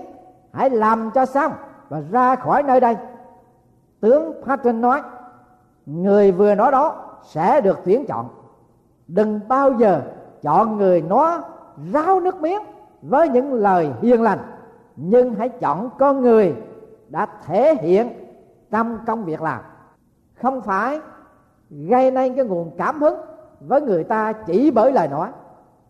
Hãy 0.51 0.69
làm 0.69 1.11
cho 1.11 1.25
xong 1.25 1.51
và 1.89 2.01
ra 2.11 2.35
khỏi 2.35 2.63
nơi 2.63 2.79
đây. 2.79 2.95
Tướng 3.99 4.33
Patton 4.45 4.81
nói, 4.81 5.01
người 5.85 6.31
vừa 6.31 6.55
nói 6.55 6.71
đó 6.71 6.95
sẽ 7.23 7.61
được 7.61 7.79
tuyển 7.85 8.05
chọn. 8.05 8.29
Đừng 9.07 9.39
bao 9.47 9.73
giờ 9.73 10.01
chọn 10.41 10.77
người 10.77 11.01
nó 11.01 11.41
ráo 11.93 12.19
nước 12.19 12.41
miếng 12.41 12.61
với 13.01 13.29
những 13.29 13.53
lời 13.53 13.89
hiền 14.01 14.21
lành, 14.21 14.39
nhưng 14.95 15.35
hãy 15.35 15.49
chọn 15.49 15.89
con 15.99 16.21
người 16.21 16.55
đã 17.09 17.27
thể 17.45 17.75
hiện 17.81 18.09
trong 18.71 18.97
công 19.07 19.23
việc 19.25 19.41
làm. 19.41 19.61
Không 20.41 20.61
phải 20.61 20.99
gây 21.69 22.11
nên 22.11 22.35
cái 22.35 22.45
nguồn 22.45 22.71
cảm 22.77 23.01
hứng 23.01 23.19
với 23.59 23.81
người 23.81 24.03
ta 24.03 24.33
chỉ 24.33 24.71
bởi 24.71 24.91
lời 24.91 25.07
nói 25.07 25.29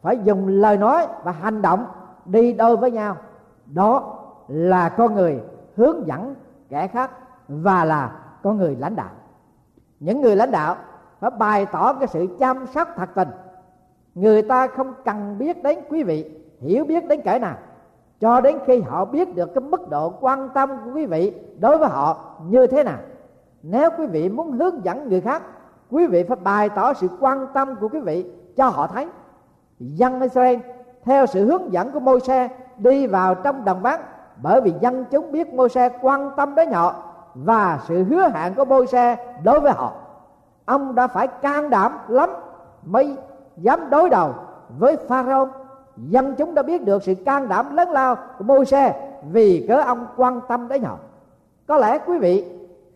phải 0.06 0.20
dùng 0.24 0.48
lời 0.48 0.78
nói 0.78 1.08
và 1.24 1.32
hành 1.32 1.62
động 1.62 1.86
đi 2.26 2.54
đôi 2.54 2.78
với 2.78 2.91
nhau. 2.91 3.18
Đó 3.65 4.18
là 4.48 4.89
con 4.89 5.15
người 5.15 5.41
hướng 5.76 6.08
dẫn 6.08 6.36
kẻ 6.70 6.88
khác 6.88 7.12
và 7.48 7.86
là 7.86 8.12
con 8.44 8.58
người 8.58 8.76
lãnh 8.80 8.96
đạo. 8.96 9.10
Những 10.00 10.22
người 10.22 10.36
lãnh 10.36 10.52
đạo 10.52 10.76
phải 11.20 11.32
bày 11.32 11.65
tỏ 11.65 11.94
cái 11.94 12.08
sự 12.08 12.28
chăm 12.39 12.68
sóc 12.68 12.88
thật 12.96 13.10
tình. 13.15 13.28
Người 14.15 14.41
ta 14.41 14.68
không 14.68 14.94
cần 15.06 15.38
biết 15.38 15.63
đến 15.63 15.80
quý 15.89 16.04
vị, 16.04 16.32
hiểu 16.60 16.86
biết 16.86 17.08
đến 17.08 17.22
kẻ 17.26 17.39
nào. 17.39 17.56
Cho 18.20 18.41
đến 18.41 18.58
khi 18.65 18.82
họ 18.82 19.06
biết 19.06 19.36
được 19.36 19.54
cái 19.54 19.62
mức 19.62 19.89
độ 19.89 20.10
quan 20.10 20.50
tâm 20.50 20.70
của 20.86 20.91
quý 20.94 21.06
vị 21.06 21.34
đối 21.60 21.78
với 21.78 21.89
họ 21.89 22.36
như 22.48 22.68
thế 22.68 22.84
nào. 22.84 22.98
Nếu 23.63 23.89
quý 23.98 24.06
vị 24.06 24.30
muốn 24.30 24.52
hướng 24.52 24.86
dẫn 24.86 25.10
người 25.10 25.22
khác, 25.22 25.41
quý 25.89 26.08
vị 26.08 26.24
phải 26.24 26.38
bày 26.44 26.70
tỏ 26.70 26.94
sự 26.94 27.08
quan 27.20 27.48
tâm 27.54 27.76
của 27.76 27.88
quý 27.88 28.00
vị 28.00 28.32
cho 28.56 28.70
họ 28.70 28.88
thấy 28.88 29.08
dân 29.79 30.21
Israel 30.21 30.59
theo 31.03 31.25
sự 31.25 31.45
hướng 31.45 31.73
dẫn 31.73 31.91
của 31.91 31.99
môi 31.99 32.19
xe 32.19 32.49
đi 32.77 33.07
vào 33.07 33.35
trong 33.35 33.65
đồng 33.65 33.81
vắng 33.81 34.01
bởi 34.41 34.61
vì 34.61 34.73
dân 34.81 35.05
chúng 35.11 35.31
biết 35.31 35.53
môi 35.53 35.69
xe 35.69 35.89
quan 36.01 36.31
tâm 36.38 36.55
đến 36.55 36.71
họ 36.71 36.95
và 37.35 37.79
sự 37.88 38.03
hứa 38.03 38.29
hẹn 38.33 38.55
của 38.55 38.65
môi 38.65 38.88
xe 38.88 39.35
đối 39.43 39.59
với 39.59 39.71
họ. 39.71 39.93
Ông 40.65 40.95
đã 40.95 41.07
phải 41.07 41.27
can 41.27 41.69
đảm 41.69 41.97
lắm 42.07 42.29
mới 42.85 43.15
dám 43.57 43.89
đối 43.89 44.09
đầu 44.09 44.33
với 44.79 44.97
pharaoh. 45.07 45.49
Dân 45.97 46.35
chúng 46.38 46.55
đã 46.55 46.63
biết 46.63 46.85
được 46.85 47.03
sự 47.03 47.15
can 47.25 47.47
đảm 47.47 47.75
lớn 47.75 47.89
lao 47.89 48.15
của 48.38 48.43
môi 48.43 48.65
xe 48.65 49.09
vì 49.31 49.65
cớ 49.67 49.81
ông 49.81 50.07
quan 50.17 50.41
tâm 50.47 50.67
đến 50.67 50.83
họ. 50.83 50.97
Có 51.67 51.77
lẽ 51.77 51.99
quý 52.05 52.17
vị 52.17 52.45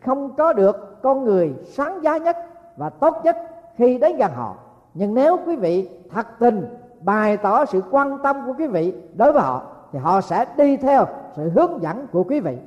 không 0.04 0.36
có 0.36 0.52
được 0.52 1.02
con 1.02 1.24
người 1.24 1.54
sáng 1.64 2.02
giá 2.02 2.16
nhất 2.16 2.36
và 2.76 2.90
tốt 2.90 3.16
nhất 3.24 3.36
khi 3.76 3.98
đến 3.98 4.16
gần 4.16 4.30
họ 4.34 4.54
nhưng 4.94 5.14
nếu 5.14 5.38
quý 5.46 5.56
vị 5.56 5.88
thật 6.10 6.26
tình 6.38 6.64
bày 7.00 7.36
tỏ 7.36 7.64
sự 7.64 7.82
quan 7.90 8.18
tâm 8.22 8.36
của 8.46 8.54
quý 8.58 8.66
vị 8.66 8.94
đối 9.16 9.32
với 9.32 9.42
họ, 9.42 9.62
thì 9.92 9.98
họ 9.98 10.20
sẽ 10.20 10.46
đi 10.56 10.76
theo 10.76 11.06
sự 11.36 11.50
hướng 11.50 11.82
dẫn 11.82 12.06
của 12.12 12.24
quý 12.24 12.40
vị. 12.40 12.58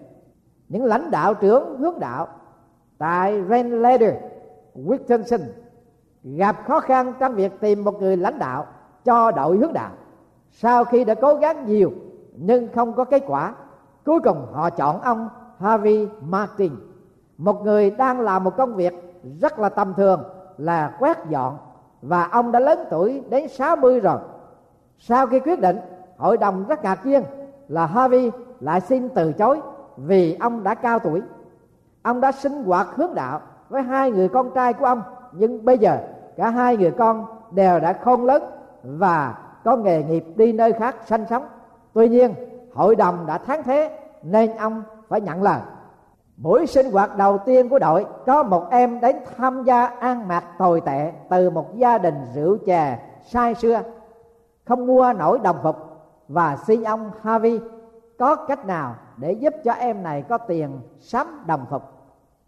Những 0.69 0.83
lãnh 0.83 1.11
đạo 1.11 1.33
trưởng 1.33 1.77
hướng 1.79 1.99
đạo 1.99 2.27
tại 2.97 3.43
Renlader 3.49 4.13
Wilkinson, 4.75 5.39
gặp 6.23 6.55
khó 6.67 6.79
khăn 6.79 7.13
trong 7.19 7.35
việc 7.35 7.59
tìm 7.59 7.83
một 7.83 8.01
người 8.01 8.17
lãnh 8.17 8.39
đạo 8.39 8.65
cho 9.05 9.31
đội 9.31 9.57
hướng 9.57 9.73
đạo. 9.73 9.91
Sau 10.51 10.85
khi 10.85 11.03
đã 11.03 11.15
cố 11.15 11.35
gắng 11.35 11.65
nhiều 11.65 11.91
nhưng 12.35 12.67
không 12.75 12.93
có 12.93 13.05
kết 13.05 13.23
quả, 13.27 13.55
cuối 14.05 14.19
cùng 14.23 14.45
họ 14.51 14.69
chọn 14.69 15.01
ông 15.01 15.29
Harvey 15.59 16.07
Martin, 16.21 16.71
một 17.37 17.63
người 17.63 17.91
đang 17.91 18.19
làm 18.19 18.43
một 18.43 18.57
công 18.57 18.75
việc 18.75 18.93
rất 19.41 19.59
là 19.59 19.69
tầm 19.69 19.93
thường 19.97 20.23
là 20.57 20.95
quét 20.99 21.17
dọn 21.29 21.57
và 22.03 22.27
ông 22.31 22.51
đã 22.51 22.59
lớn 22.59 22.79
tuổi 22.89 23.21
đến 23.29 23.47
60 23.47 23.99
rồi. 23.99 24.17
Sau 24.97 25.27
khi 25.27 25.39
quyết 25.39 25.59
định, 25.59 25.77
hội 26.17 26.37
đồng 26.37 26.65
rất 26.67 26.83
ngạc 26.83 27.05
nhiên 27.05 27.23
là 27.67 27.85
Harvey 27.85 28.31
lại 28.59 28.81
xin 28.81 29.09
từ 29.09 29.33
chối 29.33 29.61
vì 29.97 30.37
ông 30.39 30.63
đã 30.63 30.75
cao 30.75 30.99
tuổi. 30.99 31.21
Ông 32.01 32.21
đã 32.21 32.31
sinh 32.31 32.63
hoạt 32.63 32.87
hướng 32.95 33.13
đạo 33.13 33.41
với 33.69 33.81
hai 33.81 34.11
người 34.11 34.29
con 34.29 34.51
trai 34.55 34.73
của 34.73 34.85
ông, 34.85 35.01
nhưng 35.31 35.65
bây 35.65 35.77
giờ 35.77 35.97
cả 36.37 36.49
hai 36.49 36.77
người 36.77 36.91
con 36.91 37.25
đều 37.51 37.79
đã 37.79 37.93
khôn 37.93 38.25
lớn 38.25 38.43
và 38.83 39.37
có 39.63 39.75
nghề 39.75 40.03
nghiệp 40.03 40.25
đi 40.35 40.53
nơi 40.53 40.73
khác 40.73 40.95
sanh 41.05 41.25
sống. 41.29 41.45
Tuy 41.93 42.09
nhiên, 42.09 42.33
hội 42.73 42.95
đồng 42.95 43.25
đã 43.25 43.37
thắng 43.37 43.63
thế 43.63 43.99
nên 44.23 44.55
ông 44.55 44.83
phải 45.09 45.21
nhận 45.21 45.43
lời 45.43 45.59
buổi 46.43 46.67
sinh 46.67 46.91
hoạt 46.91 47.17
đầu 47.17 47.37
tiên 47.37 47.69
của 47.69 47.79
đội, 47.79 48.05
có 48.25 48.43
một 48.43 48.67
em 48.71 48.99
đến 48.99 49.15
tham 49.37 49.63
gia 49.63 49.85
ăn 49.85 50.27
mặc 50.27 50.43
tồi 50.57 50.81
tệ 50.81 51.11
từ 51.29 51.49
một 51.49 51.75
gia 51.75 51.97
đình 51.97 52.25
rượu 52.33 52.57
chè 52.65 52.99
sai 53.21 53.55
xưa 53.55 53.81
không 54.65 54.87
mua 54.87 55.13
nổi 55.13 55.39
đồng 55.43 55.57
phục. 55.63 55.75
Và 56.27 56.57
xin 56.67 56.83
ông 56.83 57.11
Harvey, 57.21 57.59
có 58.19 58.35
cách 58.35 58.65
nào 58.65 58.95
để 59.17 59.31
giúp 59.31 59.53
cho 59.63 59.71
em 59.71 60.03
này 60.03 60.21
có 60.21 60.37
tiền 60.37 60.79
sắm 60.99 61.43
đồng 61.47 61.65
phục? 61.69 61.83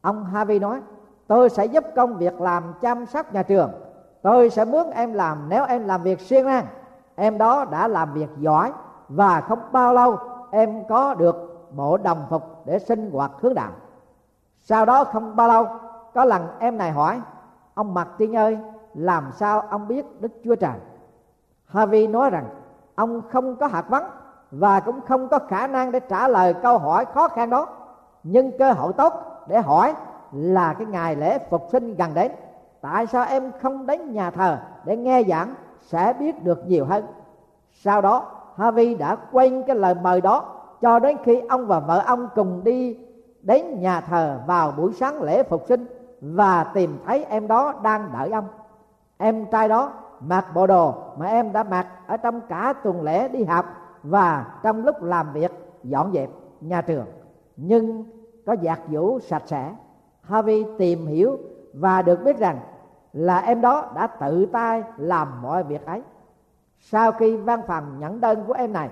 Ông 0.02 0.26
Harvey 0.26 0.60
nói, 0.60 0.82
tôi 1.28 1.50
sẽ 1.50 1.66
giúp 1.66 1.84
công 1.96 2.18
việc 2.18 2.42
làm 2.42 2.74
chăm 2.82 3.06
sóc 3.06 3.34
nhà 3.34 3.44
trường. 3.44 3.72
Tôi 4.22 4.50
sẽ 4.50 4.66
mướn 4.66 4.92
em 4.92 5.14
làm 5.14 5.50
nếu 5.50 5.66
em 5.66 5.88
làm 5.88 6.04
việc 6.04 6.22
siêng 6.22 6.46
năng. 6.46 6.66
Em 7.16 7.38
đó 7.38 7.66
đã 7.66 7.88
làm 7.88 8.14
việc 8.14 8.30
giỏi 8.38 8.72
và 9.10 9.42
không 9.42 9.60
bao 9.72 9.94
lâu 9.94 10.18
em 10.52 10.84
có 10.90 11.14
được 11.14 11.70
bộ 11.72 11.98
đồng 11.98 12.26
phục 12.30 12.66
để 12.66 12.80
sinh 12.80 13.12
hoạt 13.12 13.32
hướng 13.42 13.54
đạo 13.54 13.72
sau 14.68 14.86
đó 14.86 15.04
không 15.04 15.36
bao 15.36 15.48
lâu, 15.48 15.68
có 16.14 16.26
lần 16.26 16.48
em 16.60 16.78
này 16.78 16.92
hỏi, 16.92 17.22
ông 17.74 17.94
mặt 17.94 18.08
tiên 18.18 18.36
ơi, 18.36 18.58
làm 18.94 19.32
sao 19.32 19.60
ông 19.60 19.88
biết 19.88 20.06
đức 20.22 20.32
chúa 20.44 20.56
trời? 20.56 20.80
Harvey 21.66 22.08
nói 22.08 22.30
rằng, 22.30 22.46
ông 22.96 23.22
không 23.32 23.56
có 23.56 23.68
hạt 23.68 23.90
vấn 23.90 24.04
và 24.52 24.80
cũng 24.80 25.02
không 25.02 25.28
có 25.28 25.40
khả 25.40 25.68
năng 25.68 25.92
để 25.92 26.00
trả 26.00 26.28
lời 26.28 26.54
câu 26.54 26.78
hỏi 26.78 27.06
khó 27.06 27.28
khăn 27.28 27.50
đó. 27.50 27.68
Nhưng 28.24 28.58
cơ 28.58 28.72
hội 28.72 28.94
tốt 28.94 29.14
để 29.48 29.62
hỏi 29.62 29.94
là 30.32 30.74
cái 30.74 30.88
ngày 30.88 31.16
lễ 31.16 31.40
phục 31.50 31.68
sinh 31.72 31.96
gần 31.96 32.14
đến. 32.14 32.32
Tại 32.82 33.08
sao 33.08 33.26
em 33.26 33.52
không 33.62 33.86
đến 33.86 34.14
nhà 34.14 34.32
thờ 34.32 34.58
để 34.86 34.98
nghe 34.98 35.24
giảng 35.24 35.54
sẽ 35.82 36.14
biết 36.20 36.44
được 36.44 36.68
nhiều 36.68 36.86
hơn? 36.86 37.06
Sau 37.72 38.02
đó, 38.02 38.26
Harvey 38.58 38.96
đã 38.96 39.16
quên 39.32 39.64
cái 39.68 39.76
lời 39.76 39.96
mời 39.96 40.22
đó 40.22 40.44
cho 40.82 41.00
đến 41.00 41.18
khi 41.24 41.42
ông 41.50 41.68
và 41.68 41.80
vợ 41.80 42.04
ông 42.06 42.28
cùng 42.36 42.64
đi 42.64 42.98
đến 43.46 43.80
nhà 43.80 44.02
thờ 44.02 44.40
vào 44.48 44.72
buổi 44.72 44.94
sáng 44.94 45.22
lễ 45.22 45.44
phục 45.44 45.64
sinh 45.68 45.86
và 46.22 46.64
tìm 46.64 46.98
thấy 47.06 47.24
em 47.24 47.48
đó 47.48 47.74
đang 47.84 48.10
đợi 48.14 48.32
ông. 48.32 48.48
Em 49.18 49.46
trai 49.46 49.70
đó 49.70 49.94
mặc 50.20 50.46
bộ 50.56 50.68
đồ 50.68 50.94
mà 51.18 51.26
em 51.26 51.54
đã 51.54 51.64
mặc 51.64 51.88
ở 52.08 52.18
trong 52.18 52.42
cả 52.42 52.74
tuần 52.84 53.02
lễ 53.02 53.28
đi 53.28 53.44
học 53.44 53.66
và 54.04 54.46
trong 54.64 54.86
lúc 54.86 55.04
làm 55.04 55.34
việc 55.34 55.52
dọn 55.84 56.12
dẹp 56.14 56.30
nhà 56.62 56.82
trường. 56.82 57.06
Nhưng 57.58 58.04
có 58.46 58.56
giặt 58.62 58.80
giũ 58.92 59.20
sạch 59.20 59.44
sẽ. 59.46 59.76
Harvey 60.22 60.66
tìm 60.78 61.08
hiểu 61.08 61.38
và 61.74 62.02
được 62.02 62.24
biết 62.24 62.38
rằng 62.38 62.60
là 63.14 63.40
em 63.40 63.62
đó 63.62 63.92
đã 63.96 64.08
tự 64.08 64.46
tay 64.46 64.84
làm 64.98 65.42
mọi 65.42 65.64
việc 65.64 65.86
ấy. 65.86 66.02
Sau 66.80 67.12
khi 67.12 67.36
văn 67.38 67.62
phòng 67.68 68.00
nhận 68.00 68.22
đơn 68.22 68.44
của 68.48 68.54
em 68.54 68.74
này, 68.74 68.90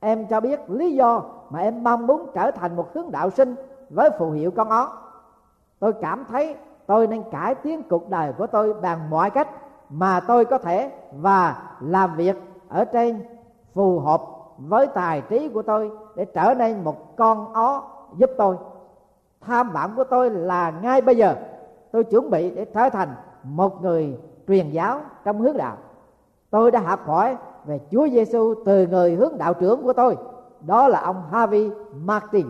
em 0.00 0.26
cho 0.26 0.40
biết 0.40 0.70
lý 0.70 0.94
do 0.94 1.22
mà 1.50 1.60
em 1.60 1.84
mong 1.84 2.06
muốn 2.06 2.30
trở 2.34 2.50
thành 2.50 2.76
một 2.76 2.94
hướng 2.94 3.10
đạo 3.10 3.30
sinh 3.30 3.54
với 3.94 4.10
phù 4.18 4.30
hiệu 4.30 4.50
con 4.50 4.68
ó, 4.68 4.92
tôi 5.78 5.92
cảm 5.92 6.24
thấy 6.28 6.56
tôi 6.86 7.06
nên 7.06 7.22
cải 7.30 7.54
tiến 7.54 7.82
cuộc 7.82 8.10
đời 8.10 8.32
của 8.32 8.46
tôi 8.46 8.74
bằng 8.74 9.10
mọi 9.10 9.30
cách 9.30 9.48
mà 9.90 10.20
tôi 10.20 10.44
có 10.44 10.58
thể 10.58 10.90
và 11.12 11.62
làm 11.80 12.16
việc 12.16 12.36
ở 12.68 12.84
trên 12.84 13.22
phù 13.74 13.98
hợp 13.98 14.22
với 14.58 14.86
tài 14.86 15.20
trí 15.20 15.48
của 15.48 15.62
tôi 15.62 15.90
để 16.16 16.24
trở 16.24 16.54
nên 16.58 16.84
một 16.84 17.16
con 17.16 17.52
ó 17.52 17.82
giúp 18.16 18.30
tôi. 18.38 18.56
Tham 19.40 19.72
vọng 19.72 19.92
của 19.96 20.04
tôi 20.04 20.30
là 20.30 20.70
ngay 20.82 21.00
bây 21.00 21.16
giờ. 21.16 21.34
Tôi 21.92 22.04
chuẩn 22.04 22.30
bị 22.30 22.50
để 22.50 22.64
trở 22.64 22.90
thành 22.90 23.08
một 23.42 23.82
người 23.82 24.18
truyền 24.48 24.70
giáo 24.70 25.00
trong 25.24 25.40
hướng 25.40 25.56
đạo. 25.56 25.76
Tôi 26.50 26.70
đã 26.70 26.80
học 26.80 27.00
hỏi 27.06 27.36
về 27.64 27.80
Chúa 27.90 28.08
Giêsu 28.08 28.54
từ 28.64 28.86
người 28.86 29.14
hướng 29.14 29.38
đạo 29.38 29.54
trưởng 29.54 29.82
của 29.82 29.92
tôi. 29.92 30.16
Đó 30.60 30.88
là 30.88 31.00
ông 31.00 31.22
Harvey 31.30 31.70
Martin 32.04 32.46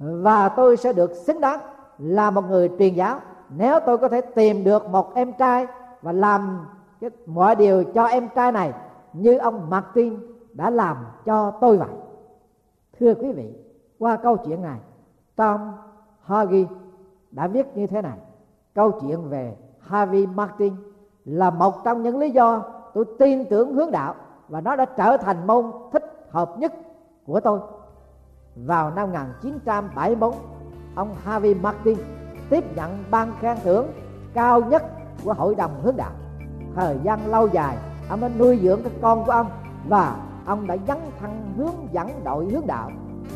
và 0.00 0.48
tôi 0.48 0.76
sẽ 0.76 0.92
được 0.92 1.14
xứng 1.14 1.40
đáng 1.40 1.60
là 1.98 2.30
một 2.30 2.44
người 2.48 2.70
truyền 2.78 2.94
giáo. 2.94 3.20
Nếu 3.56 3.80
tôi 3.86 3.98
có 3.98 4.08
thể 4.08 4.20
tìm 4.20 4.64
được 4.64 4.86
một 4.86 5.14
em 5.14 5.32
trai 5.32 5.66
và 6.02 6.12
làm 6.12 6.66
cái 7.00 7.10
mọi 7.26 7.56
điều 7.56 7.84
cho 7.84 8.04
em 8.04 8.28
trai 8.34 8.52
này 8.52 8.72
như 9.12 9.38
ông 9.38 9.70
Martin 9.70 10.18
đã 10.52 10.70
làm 10.70 10.96
cho 11.24 11.50
tôi 11.50 11.76
vậy. 11.76 11.88
Thưa 13.00 13.14
quý 13.14 13.32
vị, 13.32 13.54
qua 13.98 14.16
câu 14.16 14.36
chuyện 14.36 14.62
này, 14.62 14.78
Tom 15.36 15.72
Hagi 16.22 16.66
đã 17.30 17.46
viết 17.46 17.76
như 17.76 17.86
thế 17.86 18.02
này. 18.02 18.18
Câu 18.74 18.90
chuyện 19.00 19.28
về 19.28 19.56
Harvey 19.80 20.26
Martin 20.26 20.74
là 21.24 21.50
một 21.50 21.84
trong 21.84 22.02
những 22.02 22.18
lý 22.18 22.30
do 22.30 22.62
tôi 22.94 23.04
tin 23.18 23.44
tưởng 23.44 23.74
hướng 23.74 23.90
đạo 23.90 24.14
và 24.48 24.60
nó 24.60 24.76
đã 24.76 24.84
trở 24.84 25.16
thành 25.16 25.46
môn 25.46 25.72
thích 25.92 26.26
hợp 26.30 26.58
nhất 26.58 26.72
của 27.26 27.40
tôi 27.40 27.60
vào 28.66 28.90
năm 28.90 29.08
1974 29.08 30.34
ông 30.94 31.14
Harvey 31.24 31.54
Martin 31.54 31.98
tiếp 32.50 32.64
nhận 32.76 33.04
ban 33.10 33.32
khen 33.40 33.56
thưởng 33.64 33.86
cao 34.34 34.60
nhất 34.60 34.82
của 35.24 35.34
hội 35.34 35.54
đồng 35.54 35.82
hướng 35.82 35.96
đạo. 35.96 36.12
Thời 36.74 36.96
gian 37.02 37.26
lâu 37.30 37.48
dài, 37.48 37.76
ông 38.08 38.20
đã 38.20 38.28
nuôi 38.38 38.60
dưỡng 38.62 38.82
các 38.82 38.92
con 39.02 39.24
của 39.24 39.32
ông 39.32 39.46
và 39.88 40.16
ông 40.46 40.66
đã 40.66 40.76
dấn 40.88 40.98
thân 41.20 41.52
hướng 41.56 41.88
dẫn 41.92 42.24
đội 42.24 42.44
hướng 42.44 42.66
đạo 42.66 42.90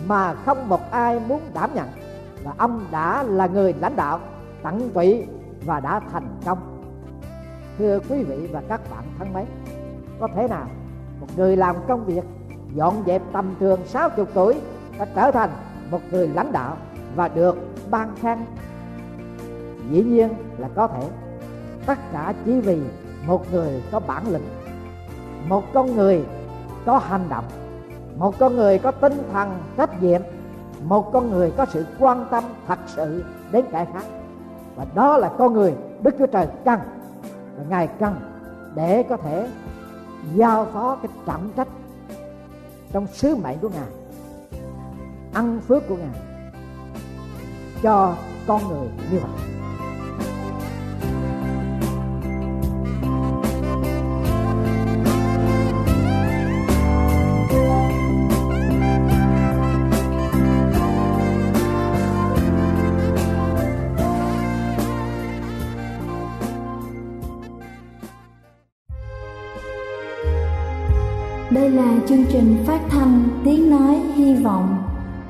mà 0.06 0.34
không 0.34 0.68
một 0.68 0.90
ai 0.90 1.20
muốn 1.28 1.40
đảm 1.54 1.70
nhận. 1.74 1.88
Và 2.44 2.52
ông 2.58 2.84
đã 2.90 3.22
là 3.22 3.46
người 3.46 3.74
lãnh 3.80 3.96
đạo, 3.96 4.20
tận 4.62 4.90
tụy 4.90 5.26
và 5.64 5.80
đã 5.80 6.00
thành 6.12 6.38
công. 6.44 6.58
Thưa 7.78 7.98
quý 8.08 8.24
vị 8.24 8.48
và 8.52 8.62
các 8.68 8.80
bạn 8.90 9.04
thân 9.18 9.32
mến, 9.32 9.44
có 10.20 10.28
thể 10.34 10.48
nào 10.48 10.66
một 11.20 11.26
người 11.36 11.56
làm 11.56 11.76
công 11.88 12.04
việc 12.04 12.24
dọn 12.74 13.02
dẹp 13.06 13.22
tầm 13.32 13.54
thường 13.60 13.80
60 13.86 14.26
tuổi 14.34 14.60
đã 14.98 15.06
trở 15.14 15.30
thành 15.30 15.50
một 15.90 16.00
người 16.10 16.28
lãnh 16.28 16.52
đạo 16.52 16.76
và 17.16 17.28
được 17.28 17.56
ban 17.90 18.16
khen. 18.16 18.38
Dĩ 19.90 20.02
nhiên 20.04 20.28
là 20.58 20.68
có 20.74 20.86
thể. 20.86 21.08
Tất 21.86 21.98
cả 22.12 22.34
chỉ 22.44 22.60
vì 22.60 22.80
một 23.26 23.52
người 23.52 23.82
có 23.92 24.00
bản 24.00 24.22
lĩnh, 24.32 24.48
một 25.48 25.64
con 25.74 25.96
người 25.96 26.24
có 26.86 26.98
hành 26.98 27.28
động, 27.28 27.44
một 28.16 28.38
con 28.38 28.56
người 28.56 28.78
có 28.78 28.90
tinh 28.90 29.22
thần 29.32 29.58
trách 29.76 30.02
nhiệm, 30.02 30.20
một 30.82 31.12
con 31.12 31.30
người 31.30 31.50
có 31.56 31.66
sự 31.66 31.86
quan 31.98 32.26
tâm 32.30 32.44
thật 32.66 32.78
sự 32.86 33.24
đến 33.52 33.64
kẻ 33.72 33.86
khác. 33.92 34.04
Và 34.76 34.86
đó 34.94 35.16
là 35.16 35.30
con 35.38 35.52
người 35.52 35.74
đức 36.02 36.14
chúa 36.18 36.26
trời 36.26 36.46
cần 36.64 36.80
và 37.56 37.64
ngài 37.68 37.86
cần 37.86 38.14
để 38.74 39.02
có 39.02 39.16
thể 39.16 39.48
giao 40.34 40.66
phó 40.72 40.96
cái 41.02 41.12
trọng 41.26 41.48
trách 41.56 41.68
trong 42.92 43.06
sứ 43.06 43.36
mệnh 43.36 43.58
của 43.58 43.68
ngài 43.68 44.03
ăn 45.34 45.60
phước 45.68 45.82
của 45.88 45.96
ngài 45.96 46.20
cho 47.82 48.16
con 48.46 48.68
người 48.68 48.88
như 49.10 49.18
vậy. 49.18 49.30
Đây 71.50 71.70
là 71.70 71.96
chương 72.08 72.24
trình 72.32 72.64
phát 72.66 72.80
thanh 72.90 73.28
Tiếng 73.44 73.70
Nói 73.70 74.00
Hy 74.14 74.34
Vọng 74.34 74.93